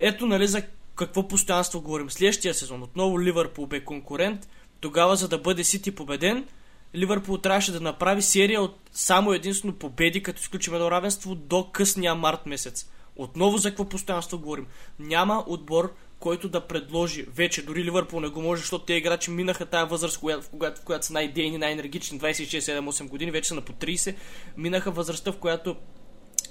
[0.00, 0.62] Ето, нали, за
[0.94, 2.10] какво постоянство говорим.
[2.10, 4.48] Следващия сезон отново Ливърпул бе конкурент,
[4.80, 6.46] тогава за да бъде Сити победен,
[6.94, 12.14] Ливърпул трябваше да направи серия от само единствено победи, като изключим едно равенство до късния
[12.14, 12.90] март месец.
[13.16, 14.66] Отново за какво постоянство говорим?
[14.98, 19.66] Няма отбор, който да предложи вече, дори Ливърпул не го може, защото те играчи минаха
[19.66, 23.72] тая възраст, в която, в която, са най-дейни, най-енергични, 26-7-8 години, вече са на по
[23.72, 24.14] 30,
[24.56, 25.76] минаха възрастта, в която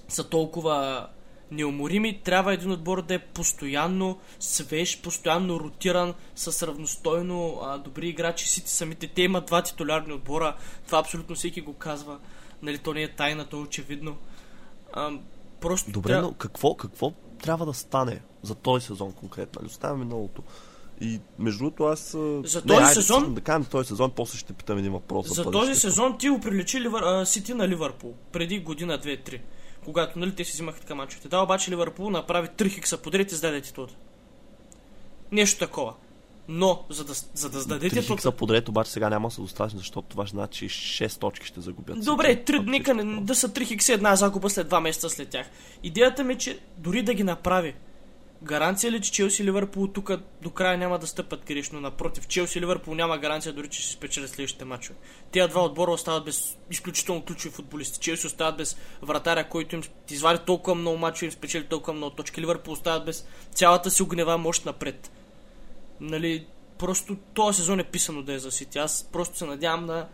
[0.08, 1.08] са толкова
[1.52, 2.22] неуморими.
[2.24, 8.50] Трябва един отбор да е постоянно свеж, постоянно ротиран, с равностойно а, добри играчи.
[8.50, 10.56] Сити самите те имат два титулярни отбора.
[10.86, 12.20] Това абсолютно всеки го казва.
[12.62, 14.18] Нали, то не е тайна, то е очевидно.
[14.94, 15.12] А,
[15.62, 16.28] просто Добре, трябва...
[16.28, 19.60] но какво, какво трябва да стане за този сезон конкретно?
[19.62, 19.68] Нали?
[19.68, 20.44] Оставяме миналото.
[21.02, 22.12] И между другото аз...
[22.44, 23.24] За този не, сезон...
[23.24, 25.28] Айде, да кажем този сезон, после ще питам един въпрос.
[25.28, 27.26] За, за този сезон ти оприличи Ливър...
[27.26, 29.42] Сити на Ливърпул преди година, две, три.
[29.88, 31.28] Когато нали, те си взимаха така мачовете.
[31.28, 33.96] Да, обаче Ливърпул направи 3 хикса подред и сдаде титлата.
[35.32, 35.94] Нещо такова.
[36.48, 37.96] Но, за да, за да сдадете...
[37.96, 42.06] Три хикса подред, обаче сега няма са достатъчно, защото това значи 6 точки ще загубят.
[42.06, 45.48] Добре, три, нека не, да са 3 хикса една загуба след 2 месеца след тях.
[45.84, 47.74] Идеята ми е, че дори да ги направи,
[48.44, 50.12] гаранция ли, че Челси и Ливърпул тук
[50.42, 51.82] до края няма да стъпат грешно?
[51.82, 55.00] Напротив, Челси и Ливърпул няма гаранция дори, че ще спечелят следващите мачове.
[55.32, 58.00] Тия два отбора остават без изключително ключови футболисти.
[58.00, 62.42] Челси остават без вратаря, който им извади толкова много мачове, им спечели толкова много точки.
[62.42, 65.12] Ливърпул остават без цялата си огнева мощ напред.
[66.00, 68.78] Нали, просто този сезон е писано да е за Сити.
[68.78, 70.08] Аз просто се надявам на,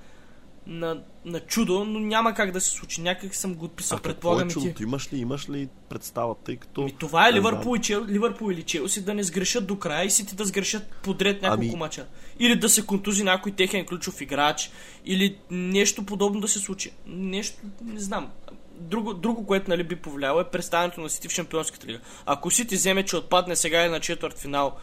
[0.67, 3.01] на, на чудо, но няма как да се случи.
[3.01, 4.75] Някак съм го отписал, предполагам е чудото?
[4.75, 4.83] Ти...
[4.83, 6.81] Имаш ли, имаш ли представа, тъй като...
[6.81, 8.05] Ми, това е Ливърпул, и Чел...
[8.05, 11.75] Ливърпул или Челси да не сгрешат до края и Сити да сгрешат подред няколко ами...
[11.75, 12.07] мача.
[12.39, 14.71] Или да се контузи някой техен ключов играч,
[15.05, 16.91] или нещо подобно да се случи.
[17.07, 18.31] Нещо, не знам.
[18.79, 21.99] Друго, друго което нали, би повлияло е представянето на Сити в Шампионската лига.
[22.25, 24.77] Ако Сити вземе, че отпадне сега и на четвърт финал,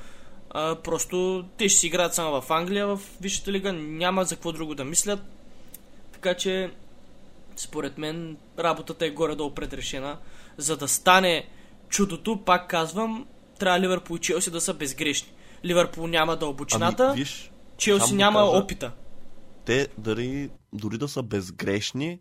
[0.50, 4.52] а, просто те ще си играят само в Англия, в Висшата лига, няма за какво
[4.52, 5.20] друго да мислят.
[6.20, 6.70] Така че,
[7.56, 10.18] според мен, работата е горе-долу предрешена.
[10.56, 11.48] За да стане
[11.88, 13.26] чудото, пак казвам,
[13.58, 15.32] трябва Ливърпул и Челси да са безгрешни.
[15.64, 18.92] Ливърпул няма дълбочината, ами, виж, Челси няма кажа, опита.
[19.64, 22.20] Те дори, дори да са безгрешни,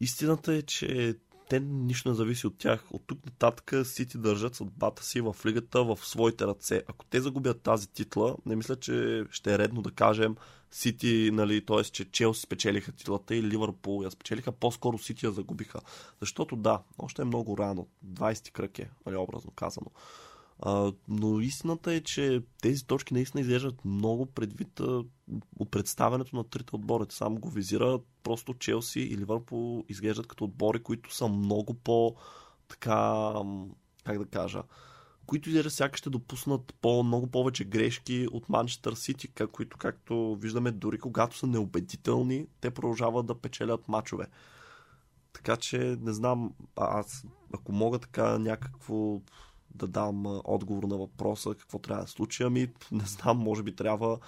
[0.00, 1.14] истината е, че
[1.48, 2.84] те нищо не зависи от тях.
[2.90, 6.82] От тук нататък Сити държат съдбата си в лигата в своите ръце.
[6.88, 10.36] Ако те загубят тази титла, не мисля, че ще е редно да кажем
[10.70, 11.82] Сити, нали, т.е.
[11.82, 15.80] че Челси спечелиха титлата и Ливърпул я спечелиха, по-скоро Сити я загубиха.
[16.20, 17.86] Защото да, още е много рано.
[18.06, 19.86] 20 кръг е, нали, образно казано.
[20.58, 24.80] А, но истината е, че тези точки наистина изглеждат много предвид
[25.58, 27.06] от представянето на трите отбора.
[27.06, 32.16] Те само го визира просто Челси и Ливърпул изглеждат като отбори, които са много по
[32.68, 33.32] така,
[34.04, 34.62] как да кажа,
[35.26, 40.72] които изглежда сякаш ще допуснат по, много повече грешки от Манчестър Сити, които, както виждаме,
[40.72, 44.26] дори когато са неубедителни, те продължават да печелят мачове.
[45.32, 47.24] Така че, не знам, аз,
[47.54, 49.20] ако мога така някакво
[49.74, 52.42] да дам отговор на въпроса какво трябва да случи.
[52.42, 54.18] Ами, не знам, може би трябва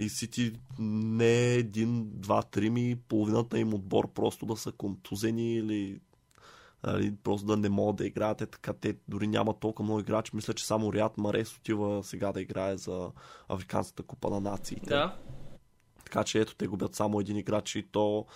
[0.00, 6.00] и Сити не един, два, три ми, половината им отбор просто да са контузени или
[6.86, 8.40] нали, просто да не могат да играят.
[8.40, 10.36] Е, така те дори няма толкова много играчи.
[10.36, 13.10] Мисля, че само Риад Марес отива сега да играе за
[13.48, 14.88] Африканската купа на нациите.
[14.88, 15.16] Да.
[16.04, 18.26] Така че ето те губят само един играч и то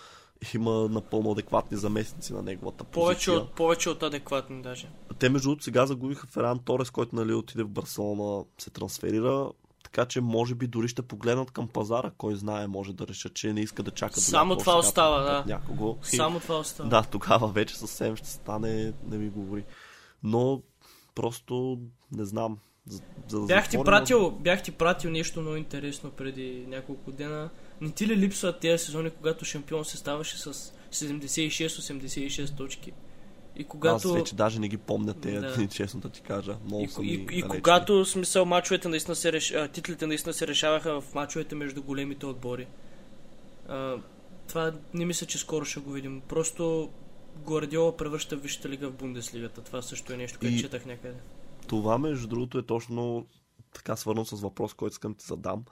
[0.53, 3.03] има напълно адекватни заместници на неговата позиция.
[3.05, 4.89] Повече от, повече от адекватни даже.
[5.19, 9.49] Те между другото сега загубиха Феран Торес, който нали, отиде в Барселона, се трансферира.
[9.83, 13.53] Така че може би дори ще погледнат към пазара, кой знае, може да решат, че
[13.53, 14.23] не иска да чакат.
[14.23, 15.43] Само това остава, да.
[15.47, 15.97] Някого.
[16.01, 16.89] Само това остава.
[16.89, 19.63] Да, тогава вече съвсем ще стане, не ми говори.
[20.23, 20.61] Но
[21.15, 21.79] просто
[22.11, 22.57] не знам.
[22.87, 27.49] За, за да бях, ти пратил, бях ти пратил нещо много интересно преди няколко дена.
[27.81, 32.91] Не ти ли липсват тези сезони, когато шампион се ставаше с 76-86 точки?
[33.55, 33.95] И когато...
[33.95, 35.67] Аз вече даже не ги помня те, да.
[35.71, 36.57] честно да ти кажа.
[36.65, 39.53] Много и, и, и, и когато смисъл мачовете наистина се реш...
[39.73, 42.67] титлите наистина се решаваха в мачовете между големите отбори.
[43.67, 43.97] А,
[44.47, 46.21] това не мисля, че скоро ще го видим.
[46.27, 46.89] Просто
[47.45, 49.61] Гвардиола превръща Висшата лига в Бундеслигата.
[49.61, 50.59] Това също е нещо, което и...
[50.59, 51.15] четах някъде.
[51.67, 53.25] Това, между другото, е точно
[53.73, 55.63] така свързано с въпрос, който искам ти задам.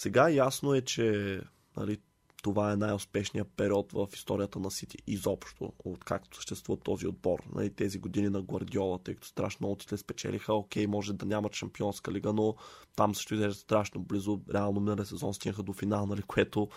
[0.00, 1.40] Сега ясно е, че
[1.76, 1.98] нали,
[2.42, 7.38] това е най-успешният период в историята на Сити изобщо, откакто съществува този отбор.
[7.54, 10.54] Нали, тези години на Гвардиола, тъй като страшно много титли спечелиха.
[10.54, 12.54] Окей, може да нямат шампионска лига, но
[12.96, 14.40] там също изглежда страшно близо.
[14.54, 16.68] Реално миналия сезон стигнаха до финал, нали, което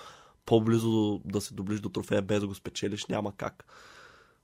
[0.45, 3.65] по-близо да се доближи до трофея без да го спечелиш няма как.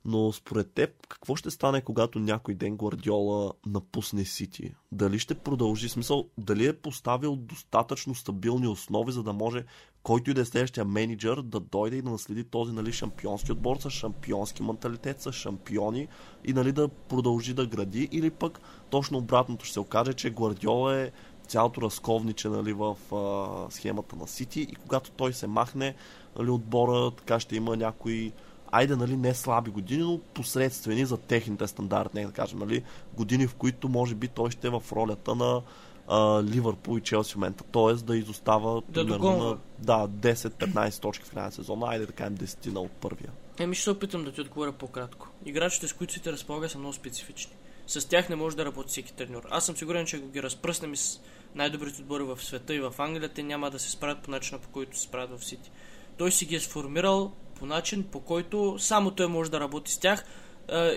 [0.05, 4.75] Но според теб, какво ще стане, когато някой ден Гвардиола напусне Сити?
[4.91, 6.29] Дали ще продължи смисъл?
[6.37, 9.65] Дали е поставил достатъчно стабилни основи, за да може
[10.03, 13.77] който и да е следващия менеджер да дойде и да наследи този нали, шампионски отбор
[13.77, 16.07] с шампионски менталитет, с шампиони
[16.45, 18.09] и нали, да продължи да гради?
[18.11, 21.11] Или пък точно обратното ще се окаже, че Гвардиола е
[21.47, 25.95] цялото разковниче нали, в а, схемата на Сити и когато той се махне,
[26.39, 28.33] нали, отбора така ще има някои
[28.71, 33.47] айде, нали, не слаби години, но посредствени за техните стандарти, не да кажем, нали, години,
[33.47, 35.61] в които може би той ще е в ролята на
[36.07, 37.93] а, Ливърпул и Челси в момента, т.е.
[37.93, 42.37] да изостава да примерно на да, 10-15 точки в края на сезона, айде да кажем
[42.37, 43.31] 10 на от първия.
[43.59, 45.27] Еми ще се опитам да ти отговоря по-кратко.
[45.45, 47.53] Играчите, с които си те разполага, са много специфични.
[47.87, 49.43] С тях не може да работи всеки треньор.
[49.49, 51.19] Аз съм сигурен, че ако ги разпръснем с
[51.55, 54.69] най-добрите отбори в света и в Англия, те няма да се справят по начина, по
[54.69, 55.71] който се справят в Сити.
[56.17, 59.97] Той си ги е сформирал по начин, по който само той може да работи с
[59.97, 60.23] тях.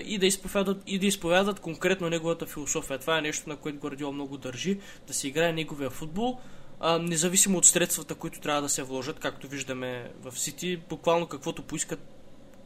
[0.05, 2.99] и, да изповядат, и да изповядат конкретно неговата философия.
[2.99, 6.39] Това е нещо, на което Гвардиола много държи, да се играе неговия футбол,
[6.79, 11.63] а, независимо от средствата, които трябва да се вложат, както виждаме в Сити, буквално каквото
[11.63, 11.99] поискат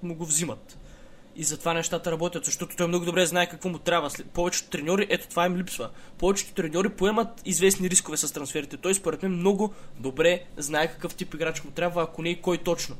[0.03, 0.77] му го взимат.
[1.35, 4.09] И затова нещата работят, защото той много добре знае какво му трябва.
[4.33, 5.89] Повечето треньори, ето това им липсва.
[6.17, 8.77] Повечето треньори поемат известни рискове с трансферите.
[8.77, 12.57] Той според мен много добре знае какъв тип играч му трябва, ако не и кой
[12.57, 12.95] точно.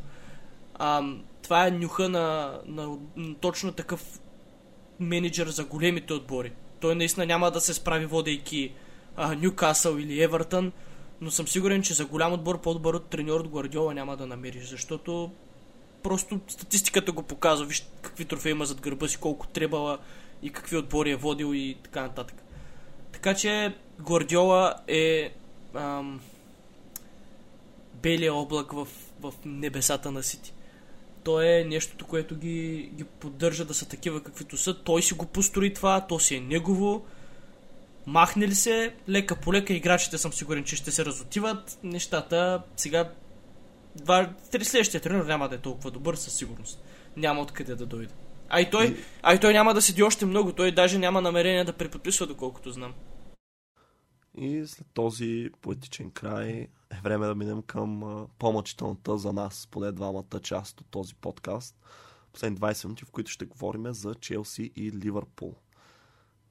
[0.78, 1.04] А,
[1.42, 4.20] това е нюха на, на, на точно такъв
[5.00, 6.52] менеджер за големите отбори.
[6.80, 8.74] Той наистина няма да се справи водейки
[9.18, 10.72] Нюкасъл или Евертън,
[11.22, 14.70] но съм сигурен, че за голям отбор по-добър от треньор от Гвардиола няма да намериш,
[14.70, 15.32] защото
[16.04, 17.66] просто статистиката го показва.
[17.66, 19.98] Виж какви трофеи има зад гърба си, колко требала
[20.42, 22.44] и какви отбори е водил и така нататък.
[23.12, 25.34] Така че Гвардиола е
[25.76, 26.20] ам,
[27.94, 28.88] белия облак в,
[29.20, 30.54] в небесата на Сити.
[31.28, 34.84] То е нещото, което ги, ги поддържа да са такива каквито са.
[34.84, 37.06] Той си го построи това, то си е негово.
[38.06, 41.80] Махне ли се, лека по лека играчите съм сигурен, че ще се разотиват.
[41.84, 43.12] Нещата сега
[43.96, 46.84] два, три следващия тренер няма да е толкова добър със сигурност.
[47.18, 48.14] Няма откъде да дойде.
[48.50, 50.54] А и той, а и той няма да седи още много.
[50.54, 52.94] Той даже няма намерение да преподписва, доколкото знам.
[54.38, 60.40] И след този поетичен край е време да минем към по-мъчителната за нас, поне двамата
[60.44, 61.80] част от този подкаст.
[62.34, 65.56] Последни 20 минути, в които ще говорим за Челси и Ливърпул.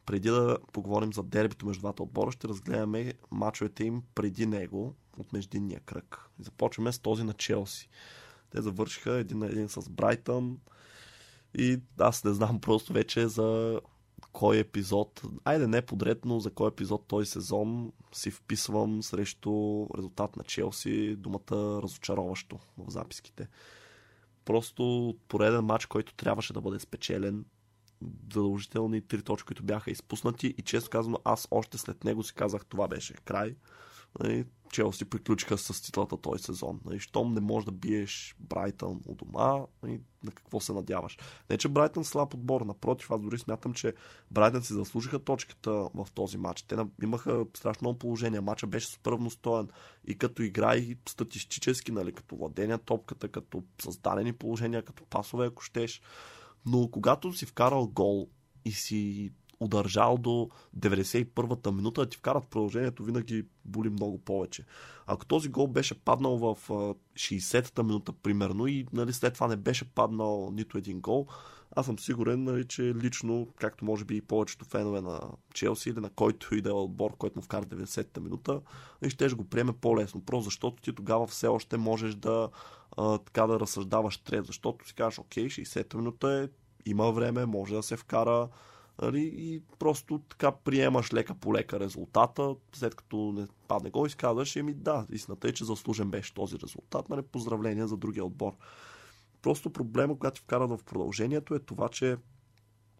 [0.07, 5.33] Преди да поговорим за дербито между двата отбора, ще разгледаме мачовете им преди него от
[5.33, 6.21] междинния кръг.
[6.39, 7.89] Започваме с този на Челси.
[8.51, 10.59] Те завършиха един на един с Брайтън
[11.55, 13.81] и аз не знам просто вече за
[14.37, 20.37] кой епизод, айде не подред, но за кой епизод този сезон си вписвам срещу резултат
[20.37, 23.49] на Челси думата разочароващо в записките.
[24.45, 27.45] Просто пореден матч, който трябваше да бъде спечелен,
[28.35, 32.67] задължителни три точки, които бяха изпуснати и често казвам, аз още след него си казах
[32.67, 33.57] това беше край.
[34.77, 36.81] Челси приключиха с титлата този сезон.
[36.85, 41.19] Нали, щом не можеш да биеш Брайтън у дома, нали, на какво се надяваш.
[41.51, 43.95] Не, че Брайтън слаб отбор, напротив, аз дори смятам, че
[44.31, 46.63] Брайтън си заслужиха точката в този матч.
[46.63, 48.41] Те имаха страшно много положение.
[48.41, 49.69] Матча беше супер стоен
[50.07, 55.63] и като игра и статистически, нали, като владение топката, като създадени положения, като пасове, ако
[55.63, 56.03] щеш.
[56.67, 58.29] Но когато си вкарал гол
[58.65, 64.65] и си удържал до 91-та минута, да ти вкарат продължението, винаги боли много повече.
[65.07, 66.57] Ако този гол беше паднал в
[67.15, 71.27] 60-та минута, примерно, и нали, след това не беше паднал нито един гол,
[71.77, 75.21] аз съм сигурен, нали, че лично, както може би и повечето фенове на
[75.55, 78.61] Челси или на който и да е отбор, който му вкара 90-та минута,
[79.03, 80.25] нали, ще го приеме по-лесно.
[80.25, 82.49] Просто защото ти тогава все още можеш да,
[82.97, 86.49] а, така да разсъждаваш трет, защото си кажеш, окей, 60-та минута е,
[86.91, 88.49] има време, може да се вкара,
[89.03, 94.57] Нали, и просто така приемаш лека по лека резултата, след като не падне го изказваш,
[94.57, 97.09] ми да, истината е, че заслужен беше този резултат.
[97.09, 98.53] Нали, поздравления за другия отбор.
[99.43, 102.17] Просто проблема, когато ти вкарат в продължението е това, че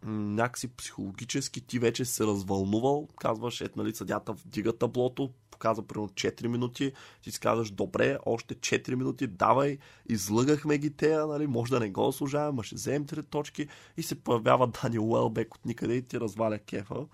[0.05, 6.47] някакси психологически ти вече се развълнувал, казваш, ето нали съдята вдига таблото, показва примерно 4
[6.47, 6.93] минути,
[7.23, 9.79] ти си казваш, добре, още 4 минути, давай,
[10.09, 14.03] излъгахме ги тея, нали, може да не го служаваме, ма ще вземем 3 точки и
[14.03, 17.07] се появява Дани Уелбек от никъде и ти разваля кефа.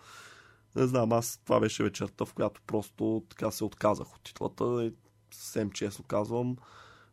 [0.76, 4.93] Не знам, аз това беше вечерта, в която просто така се отказах от титлата и
[5.35, 6.57] съвсем честно казвам,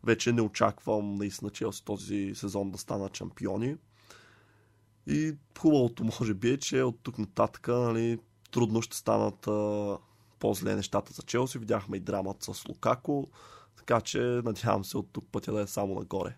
[0.04, 3.76] вече не очаквам наистина Челси този сезон да станат шампиони.
[5.10, 8.20] И хубавото може би е, че от тук нататък нали,
[8.52, 9.98] трудно ще станат а,
[10.40, 11.60] по-зле нещата за Челси.
[11.60, 13.28] Видяхме и драмата с Лукако,
[13.78, 16.36] така че надявам се от тук пътя да е само нагоре.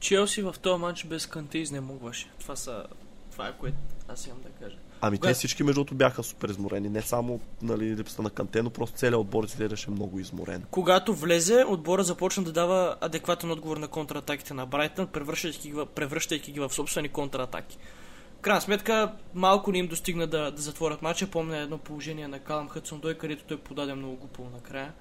[0.00, 2.30] Челси в този матч без Канте изнемогваше.
[2.40, 2.86] Това, са...
[3.30, 4.78] Това е което аз имам да кажа.
[5.00, 6.88] Ами те всички между другото бяха супер изморени.
[6.88, 10.64] Не само нали, липсата на Канте, но просто целият отбор изглеждаше много изморен.
[10.70, 16.52] Когато влезе, отбора започна да дава адекватен отговор на контратаките на Брайтън, превръщайки ги, превръщайки
[16.52, 17.78] ги в собствени контратаки
[18.46, 21.26] крайна сметка малко не им достигна да, да затворят матча.
[21.26, 24.92] Помня едно положение на Калам Хътсон той, където той подаде много глупо накрая.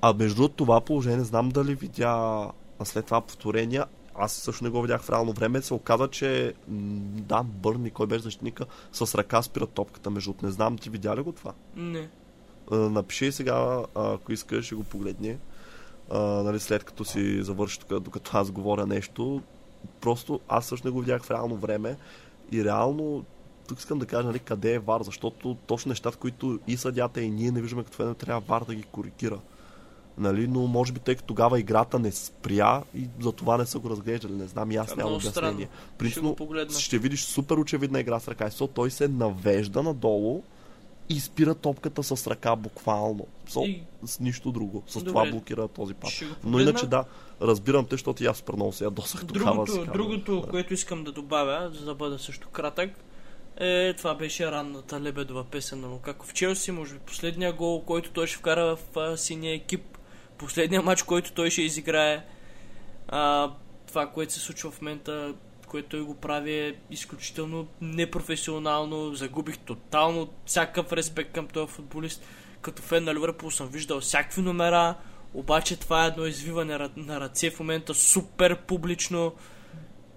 [0.00, 2.50] А между това положение, знам дали видя
[2.84, 3.84] след това повторения,
[4.18, 8.22] аз също не го видях в реално време, се оказа, че да, Бърни, кой беше
[8.22, 10.10] защитника, с ръка спира топката.
[10.10, 11.52] Между не знам, ти видя ли го това?
[11.76, 12.08] Не.
[12.70, 15.36] напиши сега, ако искаш, ще го погледни.
[16.10, 19.42] А, нали, след като си завърши тук, докато аз говоря нещо.
[20.00, 21.96] Просто аз също не го видях в реално време
[22.52, 23.24] и реално,
[23.68, 27.30] тук искам да кажа нали, къде е ВАР, защото точно нещата, които и съдята и
[27.30, 29.38] ние не виждаме като фенове, трябва ВАР да ги коригира.
[30.18, 33.78] Нали, но може би тъй като тогава играта не спря и за това не са
[33.78, 34.32] го разглеждали.
[34.32, 35.68] Не знам, и аз нямам обяснение.
[35.98, 36.36] Принципно
[36.70, 38.50] ще, ще видиш супер очевидна игра с ръка.
[38.50, 40.42] So, той се навежда надолу
[41.08, 43.26] и спира топката с ръка буквално.
[43.48, 43.82] So, и...
[44.06, 44.82] С нищо друго.
[44.86, 45.08] С Добре.
[45.08, 46.22] това блокира този пас.
[46.44, 47.04] Но иначе да,
[47.42, 49.64] разбирам те, защото и аз много се ядосах тогава.
[49.64, 50.48] Другото, другото да.
[50.48, 52.90] което искам да добавя, за да бъда също кратък,
[53.56, 56.72] е, това беше ранната лебедова песен на Лукако в Челси.
[56.72, 59.93] Може би последния гол, който той ще вкара в а, синия екип.
[60.44, 62.24] Последния матч, който той ще изиграе.
[63.08, 63.50] А,
[63.86, 65.34] това, което се случва в момента,
[65.68, 69.14] което той го прави е изключително непрофесионално.
[69.14, 72.24] Загубих тотално всякакъв респект към този футболист.
[72.60, 74.94] Като фен на Ливърпул съм виждал всякакви номера,
[75.34, 79.32] обаче това е едно извиване на ръце в момента супер публично.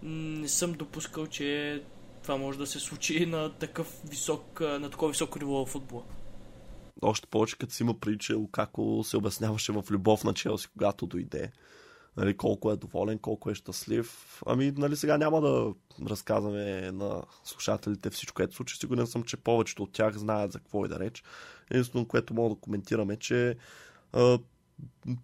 [0.03, 1.81] Не съм допускал, че
[2.23, 6.03] това може да се случи на такъв висок, на такова високо ниво в футбола.
[7.01, 11.07] Още повече като си има преди, че Лукако се обясняваше в любов на Челси, когато
[11.07, 11.51] дойде.
[12.17, 14.41] Нали, колко е доволен, колко е щастлив.
[14.45, 15.73] Ами, нали, сега няма да
[16.09, 18.77] разказваме на слушателите всичко, което случи.
[18.77, 21.23] Сигурен съм, че повечето от тях знаят за какво и да реч.
[21.71, 23.57] Единственото, което мога да коментираме, че
[24.13, 24.39] а,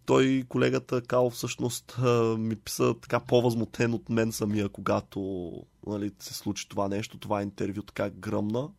[0.05, 1.97] той, колегата Као, всъщност
[2.37, 5.51] ми писа така по-възмутен от мен самия, когато
[5.87, 8.69] нали, се случи това нещо, това интервю така гръмна.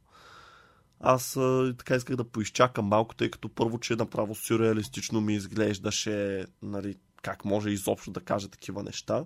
[1.00, 6.46] Аз а, така исках да поизчакам малко, тъй като първо, че направо сюрреалистично ми изглеждаше
[6.62, 9.24] нали, как може изобщо да каже такива неща.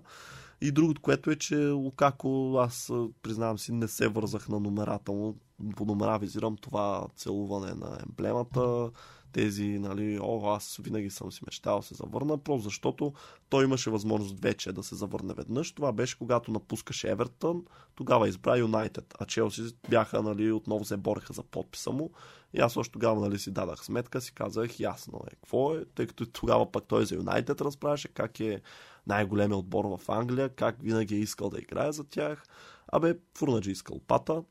[0.61, 2.91] И другото, което е, че Лукако, аз
[3.21, 5.37] признавам си, не се вързах на номерата му.
[5.75, 8.91] По номера визирам това целуване на емблемата,
[9.31, 13.13] тези, нали, о, аз винаги съм си мечтал се завърна, просто защото
[13.49, 15.71] той имаше възможност вече да се завърне веднъж.
[15.71, 17.63] Това беше когато напускаше Евертън,
[17.95, 22.11] тогава избра Юнайтед, а Челси бяха, нали, отново се бореха за подписа му.
[22.53, 26.07] И аз още тогава, нали, си дадах сметка, си казах, ясно е, какво е, тъй
[26.07, 28.61] като тогава пък той за Юнайтед разправяше как е
[29.07, 32.43] най-големия отбор в Англия, как винаги е искал да играе за тях.
[32.91, 34.43] Абе, фурнаджи искал пата,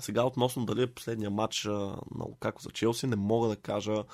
[0.00, 4.04] сега относно дали е последния матч на Лукако за Челси, не мога да кажа.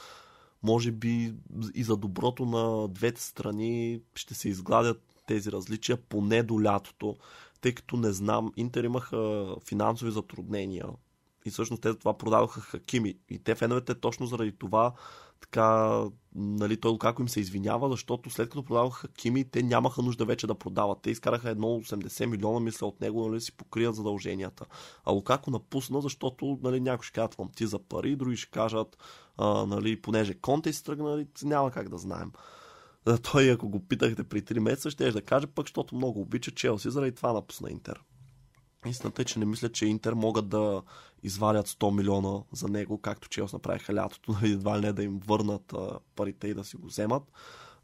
[0.63, 1.35] Може би
[1.75, 7.17] и за доброто на двете страни ще се изгладят тези различия поне до лятото,
[7.61, 10.87] тъй като не знам, Интер имаха финансови затруднения
[11.45, 13.15] и всъщност те това продадоха Хакими.
[13.29, 14.93] И те феновете точно заради това
[15.41, 16.01] така,
[16.35, 20.47] нали, той Лукако им се извинява, защото след като продаваха Кими, те нямаха нужда вече
[20.47, 20.99] да продават.
[21.03, 24.67] Те изкараха едно 80 милиона, мисля, от него, нали, си покрият задълженията.
[25.05, 28.99] А Лукако напусна, защото нали, някои ще кажат ти за пари, други ще кажат,
[29.37, 32.33] а, нали, понеже Конте си тръгна, нали, няма как да знаем.
[33.07, 36.51] А той, ако го питахте при 3 месеца, ще да каже пък, защото много обича
[36.51, 38.03] Челси, заради това напусна Интер.
[38.87, 40.83] Истината е, че не мисля, че Интер могат да
[41.23, 45.19] извадят 100 милиона за него, както Челс направиха лятото, нали, едва ли не да им
[45.19, 45.75] върнат
[46.17, 47.23] парите и да си го вземат.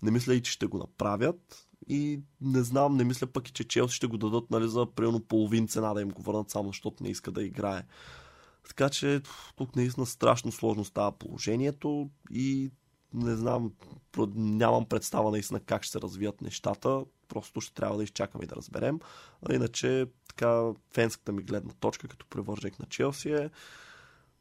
[0.02, 1.68] Не мисля и, че ще го направят.
[1.88, 5.20] И не знам, не мисля пък и, че Челси ще го дадат нали, за примерно
[5.20, 7.82] половин цена да им го върнат, само защото не иска да играе.
[8.68, 9.20] Така че
[9.56, 12.70] тук наистина страшно сложно става положението и
[13.14, 13.72] не знам,
[14.34, 17.04] нямам представа наистина как ще се развият нещата.
[17.28, 19.00] Просто ще трябва да изчакаме и да разберем.
[19.48, 23.50] А иначе, така, фенската ми гледна точка, като привърженик на Челси е,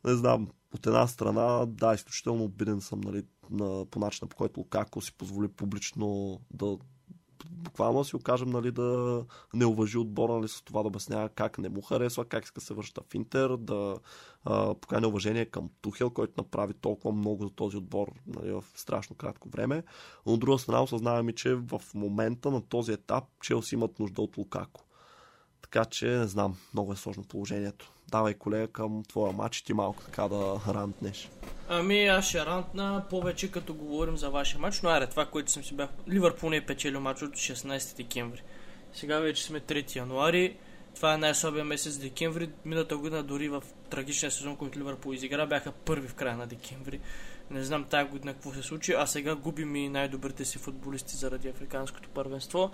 [0.06, 4.60] не знам, от една страна, да, изключително обиден съм нали, на, по начина, по който
[4.60, 6.78] Лукако си позволи публично да
[7.50, 9.24] буквално си окажем нали, да
[9.54, 12.74] не уважи отбора нали, с това да обяснява как не му харесва, как иска се
[12.74, 13.98] връща в Интер, да
[14.46, 14.76] а,
[15.06, 19.84] уважение към Тухел, който направи толкова много за този отбор нали, в страшно кратко време.
[20.26, 24.38] Но от друга страна осъзнаваме, че в момента на този етап Челси имат нужда от
[24.38, 24.86] Лукако.
[25.72, 27.91] Така че не знам, много е сложно положението.
[28.07, 31.30] Давай, колега, към твоя матч и ти малко така да рантнеш.
[31.70, 35.63] Ами аз ще рантна повече като говорим за вашия матч, но аре, това, което съм
[35.63, 35.89] си бях...
[36.09, 38.43] Ливърпул не е печелил матч от 16 декември.
[38.93, 40.57] Сега вече сме 3 януари.
[40.95, 42.49] Това е най-слабия месец декември.
[42.66, 46.99] Миналата година дори в трагичния сезон, който Ливърпул изигра, бяха първи в края на декември.
[47.49, 51.47] Не знам тази година какво се случи, а сега губим и най-добрите си футболисти заради
[51.47, 52.72] африканското първенство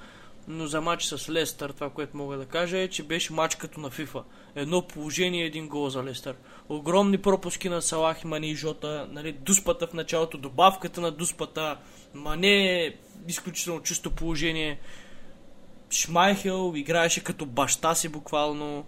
[0.47, 3.79] но за матч с Лестър, това, което мога да кажа е, че беше матч като
[3.79, 4.23] на FIFA.
[4.55, 6.35] Едно положение, един гол за Лестър.
[6.69, 11.77] Огромни пропуски на Салах, Мани и Жота, нали, дуспата в началото, добавката на дуспата,
[12.13, 12.95] Мане,
[13.27, 14.79] изключително чисто положение.
[15.91, 18.85] Шмайхел играеше като баща си буквално.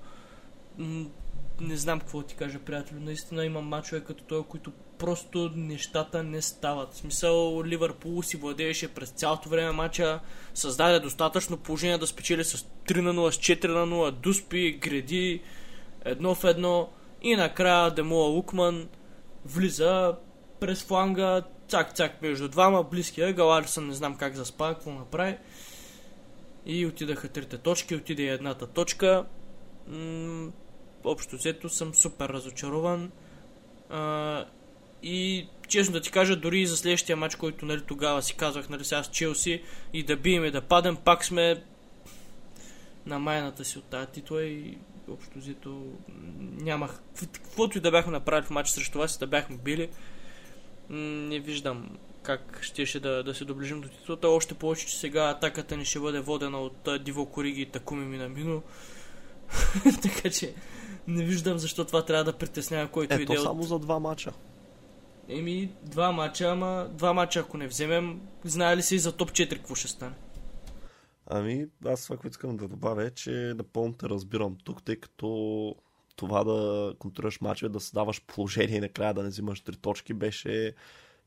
[1.61, 2.97] Не знам какво ти кажа, приятел.
[2.99, 6.93] Наистина има мачове като той, които просто нещата не стават.
[6.93, 10.19] В смисъл, Ливърпул си владееше през цялото време мача,
[10.53, 15.41] създаде достатъчно положение да спечели с 3 на 0, с 4 на 0, дуспи, греди,
[16.05, 16.89] едно в едно
[17.21, 18.89] и накрая Демола Лукман
[19.45, 20.15] влиза
[20.59, 25.37] през фланга, цак-цак между двама, близкия ъгъл, Алисън не знам как заспа, какво направи.
[26.65, 29.25] И отидаха трите точки, отиде едната точка.
[29.87, 30.51] М-
[31.03, 33.11] общо взето съм супер разочарован.
[33.89, 34.45] А,
[35.03, 38.69] и честно да ти кажа, дори и за следващия матч, който нали, тогава си казах,
[38.69, 39.61] нали, сега с Челси
[39.93, 41.63] и да бием и да падем, пак сме
[43.05, 44.77] на майната си от тази титла и
[45.09, 45.85] общо взето
[46.39, 47.01] нямах...
[47.33, 49.89] Каквото и да бяхме направили в матч срещу вас, да бяхме били,
[50.89, 54.29] не виждам как щеше да, да се доближим до титлата.
[54.29, 58.63] Още повече, че сега атаката ни ще бъде водена от Диво Кориги и Такуми Минамино.
[60.01, 60.53] така че
[61.07, 63.67] не виждам защо това трябва да притеснява който Ето иде само от...
[63.67, 64.31] за два мача.
[65.29, 69.49] Еми, два мача, ама два мача ако не вземем, знае ли си за топ 4
[69.49, 70.15] какво ще стане?
[71.27, 75.75] Ами, аз това, което искам да добавя е, че напълно те разбирам тук, тъй като
[76.15, 80.73] това да контролираш мачове, да създаваш положение и накрая да не взимаш три точки, беше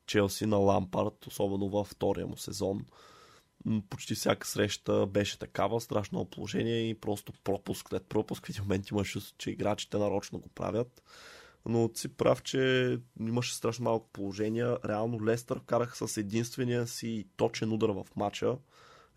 [0.05, 2.85] Челси на Лампард, особено във втория му сезон.
[3.89, 8.45] Почти всяка среща беше такава, страшно положение и просто пропуск след пропуск.
[8.45, 11.03] В един момент имаш че играчите нарочно го правят.
[11.67, 14.77] Но си прав, че имаше страшно малко положения.
[14.85, 18.57] Реално Лестър вкараха с единствения си точен удар в матча.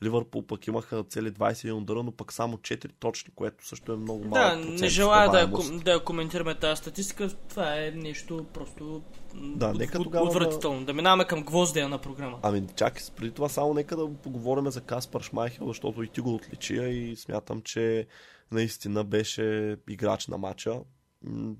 [0.04, 4.24] Ливърпул пък имаха цели 21 удара, но пък само 4 точни, което също е много
[4.24, 5.46] малък Да, процент не желая да,
[5.84, 7.28] да коментираме тази статистика.
[7.48, 9.02] Това е нещо просто
[9.34, 10.84] Да, от- нека от- тогава отвратително.
[10.84, 12.38] Да минаваме към гвоздея на програма.
[12.42, 16.34] Ами чакай, преди това само нека да поговорим за Каспар Шмайхел, защото и ти го
[16.34, 18.06] отличи а и смятам, че
[18.52, 20.80] наистина беше играч на матча.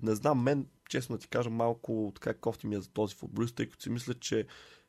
[0.02, 3.68] Не знам, мен, честно ти кажа, малко така кофти ми е за този футболист, тъй
[3.68, 4.46] като си мисля, че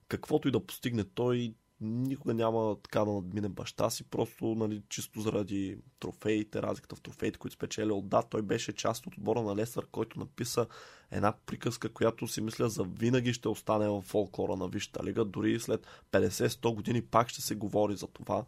[0.08, 5.22] каквото и да постигне той, никога няма така да надмине баща си, просто нали, чисто
[5.22, 9.56] заради трофеите, разликата в трофеите, които спечели от да, той беше част от отбора на
[9.56, 10.68] Лесър, който написа
[11.12, 15.60] една приказка, която си мисля за винаги ще остане в фолклора на Висшата лига, дори
[15.60, 18.46] след 50-100 години пак ще се говори за това.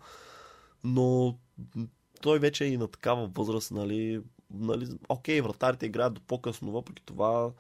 [0.84, 1.38] Но
[2.22, 4.22] той вече е и на такава възраст, нали,
[4.54, 7.52] нали, окей, вратарите играят до по-късно, въпреки това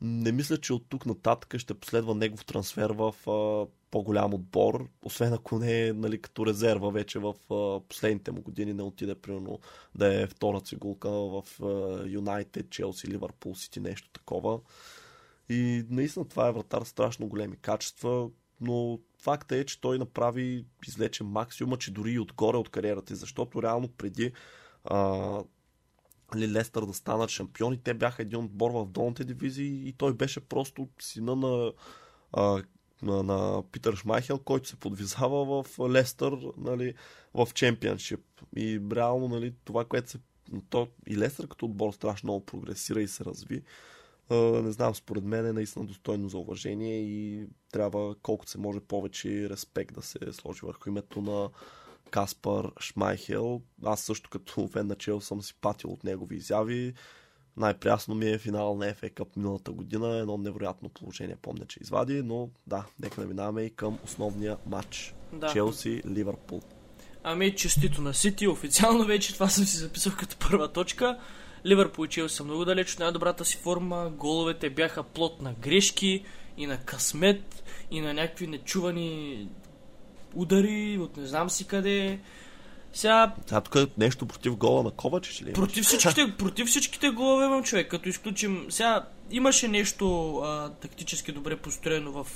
[0.00, 5.32] не мисля, че от тук нататък ще последва негов трансфер в а, по-голям отбор, освен
[5.32, 9.58] ако не е нали, като резерва вече в а, последните му години не отиде примерно
[9.94, 11.42] да е втора цигулка в
[12.06, 14.60] Юнайтед, Челси, Ливърпул, Сити, нещо такова.
[15.48, 21.24] И наистина това е вратар страшно големи качества, но факта е, че той направи, излече
[21.24, 24.32] максимума, че дори и отгоре от кариерата, защото реално преди
[24.84, 25.40] а,
[26.34, 30.40] нали, Лестър да станат шампиони, те бяха един отбор в долните дивизии и той беше
[30.40, 31.72] просто сина на,
[32.32, 32.62] а,
[33.02, 36.94] на, на Питър Шмайхел, който се подвизава в Лестър нали,
[37.34, 38.20] в чемпионшип.
[38.56, 40.18] И реално нали, това, което се
[40.70, 43.62] то и Лестър като отбор страшно много прогресира и се разви.
[44.30, 48.80] А, не знам, според мен е наистина достойно за уважение и трябва колкото се може
[48.80, 51.50] повече респект да се сложи върху името на
[52.10, 53.62] Каспар Шмайхел.
[53.84, 56.94] Аз също като фен на Чел съм си патил от негови изяви.
[57.56, 60.16] Най-прясно ми е финал на FA Cup миналата година.
[60.16, 65.14] Едно невероятно положение помня, че извади, но да, нека да минаваме и към основния матч.
[65.32, 65.52] Да.
[65.52, 66.62] Челси, Ливърпул.
[67.22, 71.18] Ами, честито на Сити, официално вече това съм си записал като първа точка.
[71.66, 74.10] Ливърпул и Челси са много далеч от най-добрата си форма.
[74.10, 76.24] Головете бяха плод на грешки
[76.56, 79.48] и на късмет и на някакви нечувани
[80.34, 82.20] удари от не знам си къде.
[82.92, 85.52] Сега, Сега тук е нещо против гола на Ковачич ли?
[85.52, 88.66] против всичките, против всичките голове имам човек, като изключим...
[88.68, 92.26] Сега, имаше нещо а, тактически добре построено в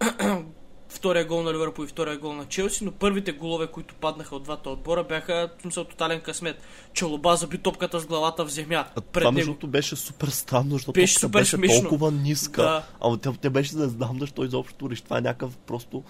[0.88, 4.42] втория гол на Ливърпул и втория гол на Челси, но първите голове, които паднаха от
[4.42, 6.62] двата отбора, бяха смисъл тотален късмет.
[6.92, 8.84] Челоба заби топката с главата в земя.
[8.96, 11.80] А това между беше супер странно, защото Беше супер беше смешно.
[11.80, 12.62] толкова ниска.
[12.62, 12.86] Да.
[13.00, 15.04] Ама тя, тя беше, не знам защо изобщо реши.
[15.04, 16.02] Това е някакъв просто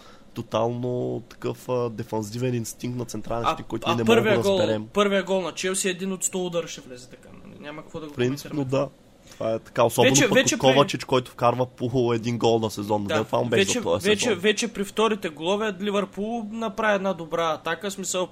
[0.42, 4.58] тотално такъв а, дефанзивен инстинкт на централен щит, който а ние не можем да гол,
[4.58, 4.86] разберем.
[4.92, 7.28] първия гол на Челси е един от 100 удара ще влезе така.
[7.44, 7.54] нали?
[7.60, 8.88] Няма какво да го Принципно да.
[9.30, 12.58] Това е така, особено Вече- пък вече от при- Ковачич, който вкарва по един гол
[12.58, 13.04] на сезон.
[13.04, 14.38] Да, това беше вече, за този вече, сезон.
[14.38, 18.28] вече при вторите голове Ливърпул направи една добра атака, смисъл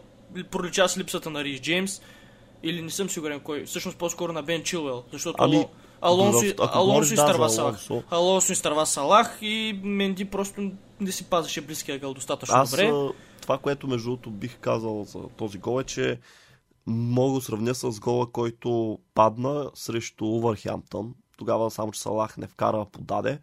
[0.51, 2.01] пролича с липсата на Рис Джеймс
[2.63, 5.67] или не съм сигурен кой, всъщност по-скоро на Бен Чилвел, защото Ами,
[6.01, 7.75] Алонсо, в- ако Алонсо говориш, изтърва Салах.
[7.91, 8.03] Алонсо.
[8.11, 10.71] Алонсо изтърва Салах и Менди просто
[11.01, 12.93] не си пазеше близкия гъл достатъчно Аз добре.
[13.43, 16.19] това, което между другото бих казал за този гол е, че
[16.87, 21.15] мога да сравня с гола, който падна срещу Увърхемптън.
[21.37, 23.39] Тогава само, че Салах не вкара, подаде.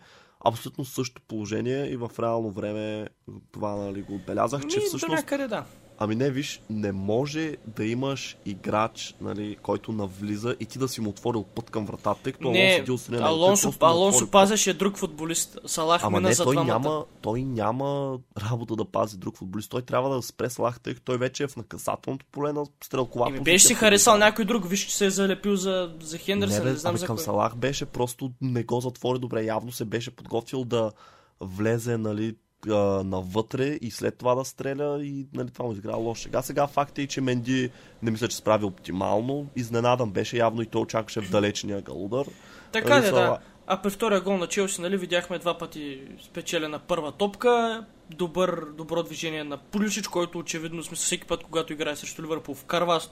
[0.45, 3.07] Абсолютно същото положение и в реално време
[3.51, 5.63] това нали, го отбелязах, че Ми, до всъщност някъде да.
[5.97, 11.01] Ами не, виж, не може да имаш играч, нали, който навлиза и ти да си
[11.01, 13.19] му отворил път към вратата, тъй като Не, Алонсо седи отстрани.
[13.21, 13.37] на него.
[13.37, 14.31] Той Алонсо, Алонсо път.
[14.31, 15.59] пазеше друг футболист.
[15.65, 16.73] Салах Ама мина не, за той двамата.
[16.73, 18.19] няма, той няма
[18.49, 19.69] работа да пази друг футболист.
[19.69, 23.29] Той трябва да спре Салах, тъй като той вече е в наказателното поле на стрелкова
[23.29, 24.69] Еми, беше си в харесал някой друг.
[24.69, 26.59] Виж, че се е залепил за, за Хендерсън.
[26.59, 27.23] Не, Не, бе, знам ами за към кой.
[27.23, 29.43] Салах беше просто не го затвори добре.
[29.43, 30.91] Явно се беше подготвил да
[31.39, 32.35] влезе нали,
[32.69, 36.21] а, навътре и след това да стреля и нали, това му изигра лошо.
[36.21, 37.69] Сега, сега факт е, че Менди
[38.03, 39.47] не мисля, че справи оптимално.
[39.55, 42.25] Изненадан беше, явно и той очакваше в далечния галудар.
[42.71, 43.37] Така Нали, де, са- да.
[43.67, 49.03] А при втория гол на Челси, нали, видяхме два пъти спечелена първа топка, добър, добро
[49.03, 52.95] движение на Пулишич, който очевидно, смисъл, всеки път, когато играе срещу Ливърпул, вкарва.
[52.95, 53.11] Аз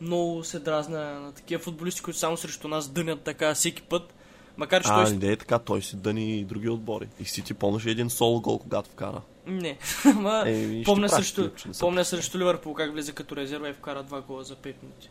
[0.00, 4.14] много се дразна на такива футболисти, които само срещу нас дънят така всеки път.
[4.60, 5.16] Макар, че А, той...
[5.16, 7.08] не е така, той си дъни и други отбори.
[7.20, 9.20] И Сити помнеше един соло гол, когато вкара.
[9.46, 9.78] Не.
[10.04, 14.20] Ама, ще помня, срещу, клип, помня срещу Ливърпул как влезе като резерва и вкара два
[14.20, 15.10] гола за 5 минути.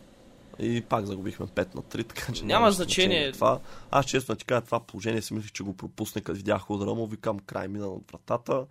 [0.60, 3.32] И пак загубихме 5 на 3, така че Няма нямаше значение.
[3.32, 3.60] Това.
[3.91, 7.08] Аз честно ти кажа, това положение си мислих, че го пропусне, като видях удара му,
[7.08, 8.66] викам край мина над вратата.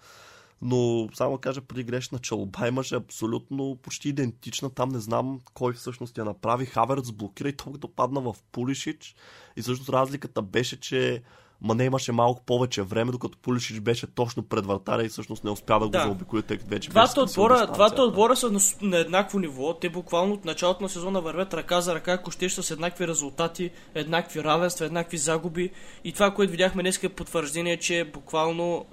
[0.62, 4.70] Но само кажа, преди грешна челба имаше абсолютно почти идентична.
[4.70, 6.66] Там не знам кой всъщност я направи.
[6.66, 9.14] Хаверц блокира и той допадна в Пулишич.
[9.56, 11.22] И всъщност разликата беше, че
[11.60, 15.78] Мане имаше малко повече време, докато Пулишич беше точно пред вратаря и всъщност не успя
[15.78, 16.02] да го Да.
[16.02, 19.74] заобиколи, тъй като вече Двата отбора, двата отбора са на, на еднакво ниво.
[19.74, 23.70] Те буквално от началото на сезона вървят ръка за ръка, ако щеш с еднакви резултати,
[23.94, 25.70] еднакви равенства, еднакви загуби.
[26.04, 28.86] И това, което видяхме днес е потвърждение, че буквално...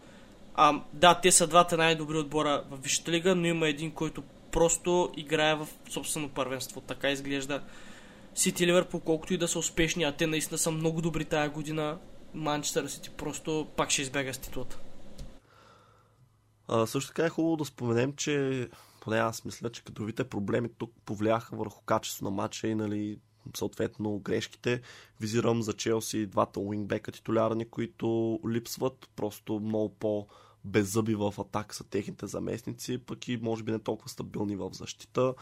[0.57, 5.11] А, да, те са двата най-добри отбора в Висшата лига, но има един, който просто
[5.17, 6.81] играе в собствено първенство.
[6.81, 7.63] Така изглежда.
[8.35, 11.49] Сити и Ливърпул, колкото и да са успешни, а те наистина са много добри тая
[11.49, 11.97] година,
[12.33, 14.79] Манчестър Сити просто пак ще избега с титлата.
[16.67, 18.67] А, също така е хубаво да споменем, че
[19.01, 23.19] поне аз мисля, че кадровите проблеми тук повлияха върху качество на матча и нали,
[23.57, 24.81] съответно грешките.
[25.21, 29.09] Визирам за Челси двата уингбека титулярни, които липсват.
[29.15, 30.27] Просто много по
[30.65, 35.33] беззъби в атака са техните заместници, пък и може би не толкова стабилни в защита.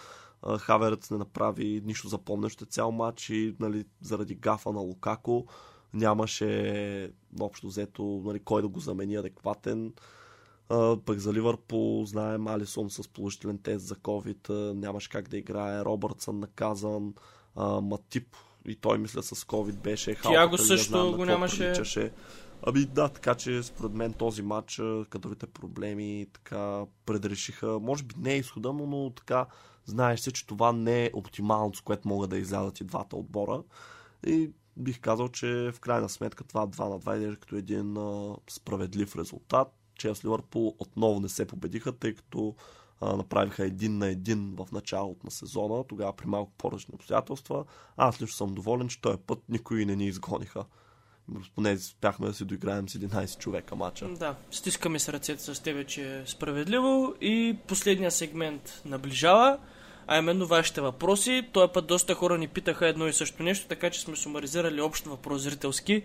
[0.41, 5.45] А, Хаверец не направи нищо запомнящо цял матч и нали, заради гафа на Лукако
[5.93, 7.11] нямаше
[7.41, 9.93] общо взето нали, кой да го замени адекватен.
[11.05, 16.39] Пък за Ливърпул знаем Алисон с положителен тест за COVID, нямаше как да играе, Робъртсън
[16.39, 17.13] наказан,
[17.81, 18.35] Матип
[18.67, 21.57] и той мисля с COVID беше халката, не също знам го нямаше.
[21.57, 22.11] приличаше.
[22.65, 28.33] Ами да, така че според мен този матч, кадровите проблеми така предрешиха, може би не
[28.33, 29.45] е изхода му, но така
[29.85, 33.63] знаеш се, че това не е оптималното, с което могат да излязат и двата отбора.
[34.27, 38.35] И бих казал, че в крайна сметка това 2 на 2 изглежда като един а,
[38.49, 39.67] справедлив резултат.
[39.95, 42.55] Челси Ливърпул отново не се победиха, тъй като
[43.01, 47.65] а, направиха един на един в началото на сезона, тогава при малко по-различни обстоятелства.
[47.97, 50.65] Аз лично съм доволен, че този път никой не ни изгониха.
[51.55, 54.07] Поне успяхме да си доиграем с 11 човека матча.
[54.07, 59.57] Да, стискаме с ръцете с тебе, че е справедливо и последния сегмент наближава,
[60.07, 61.49] а именно вашите въпроси.
[61.53, 65.05] Този път доста хора ни питаха едно и също нещо, така че сме сумаризирали общ
[65.05, 66.03] въпрос зрителски.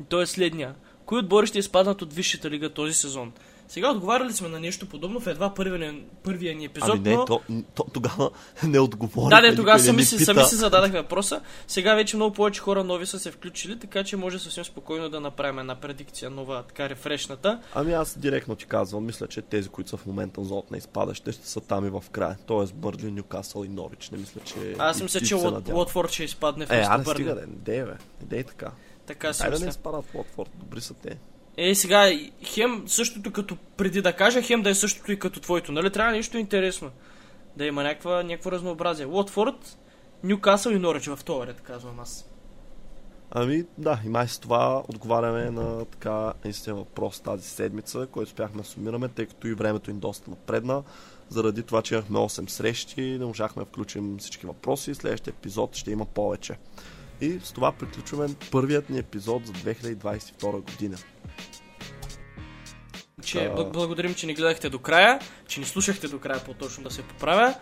[0.00, 0.74] И то е следния.
[1.06, 3.32] Кои отбори ще изпаднат от Висшата лига този сезон?
[3.72, 7.24] Сега отговаряли сме на нещо подобно в едва първия, първия ни епизод, Ами не, но...
[7.24, 7.40] то,
[7.74, 8.30] то, тогава
[8.62, 9.40] не отговорих.
[9.40, 11.40] Да, не, тогава сами, си, сами си зададах въпроса.
[11.66, 15.20] Сега вече много повече хора нови са се включили, така че може съвсем спокойно да
[15.20, 17.60] направим една предикция, нова, така рефрешната.
[17.74, 20.78] Ами аз директно ти казвам, мисля, че тези, които са в момента в зоната на
[20.78, 22.36] изпадащите, ще са там и в края.
[22.46, 24.10] Тоест Бърли, Нюкасъл и Норич.
[24.10, 24.74] Не мисля, че...
[24.78, 25.34] Аз мисля, че.
[25.72, 27.16] Лотфорд ще изпадне в Е, а не Бърли.
[27.16, 27.92] стига, не дей, бе.
[28.20, 28.70] Не дей така.
[29.06, 30.50] Така си Дай да не изпадат в Лотфорд.
[30.58, 31.18] Добри са те.
[31.56, 32.10] Е, сега,
[32.44, 35.72] хем същото като преди да кажа, хем да е същото и като твоето.
[35.72, 36.90] Нали трябва нещо интересно.
[37.56, 39.06] Да има някаква, някакво разнообразие.
[39.06, 39.78] Лотфорд,
[40.24, 42.28] Нюкасъл и Норич в този ред, казвам аз.
[43.30, 48.62] Ами да, и май с това отговаряме на така наистина въпрос тази седмица, който успяхме
[48.62, 50.82] да сумираме, тъй като и времето им доста напредна.
[51.28, 54.94] Заради това, че имахме 8 срещи, не можахме да включим всички въпроси.
[54.94, 56.58] Следващия епизод ще има повече.
[57.22, 60.96] И с това приключваме първият ни епизод за 2022 година.
[63.24, 65.18] Че, бл- благодарим, че ни гледахте до края,
[65.48, 67.54] че ни слушахте до края, по-точно да се поправя.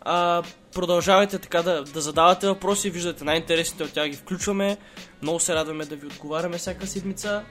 [0.00, 0.42] А,
[0.74, 4.76] продължавайте така да, да задавате въпроси, виждате най-интересните от тях ги включваме.
[5.22, 7.44] Много се радваме да ви отговаряме всяка седмица.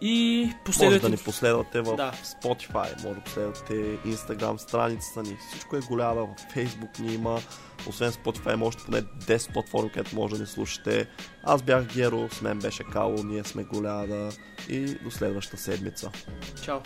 [0.00, 1.02] И Може последвайте...
[1.02, 2.12] да ни последвате в Да.
[2.12, 3.74] Spotify, може да последвате
[4.06, 5.36] Instagram страницата ни.
[5.50, 7.40] Всичко е голямо, в Facebook ни има.
[7.88, 11.06] Освен Spotify, може поне 10 платформи, където може да ни слушате.
[11.42, 14.30] Аз бях Геро, с мен беше Кало, ние сме голяда
[14.68, 16.10] и до следващата седмица.
[16.64, 16.78] Чао!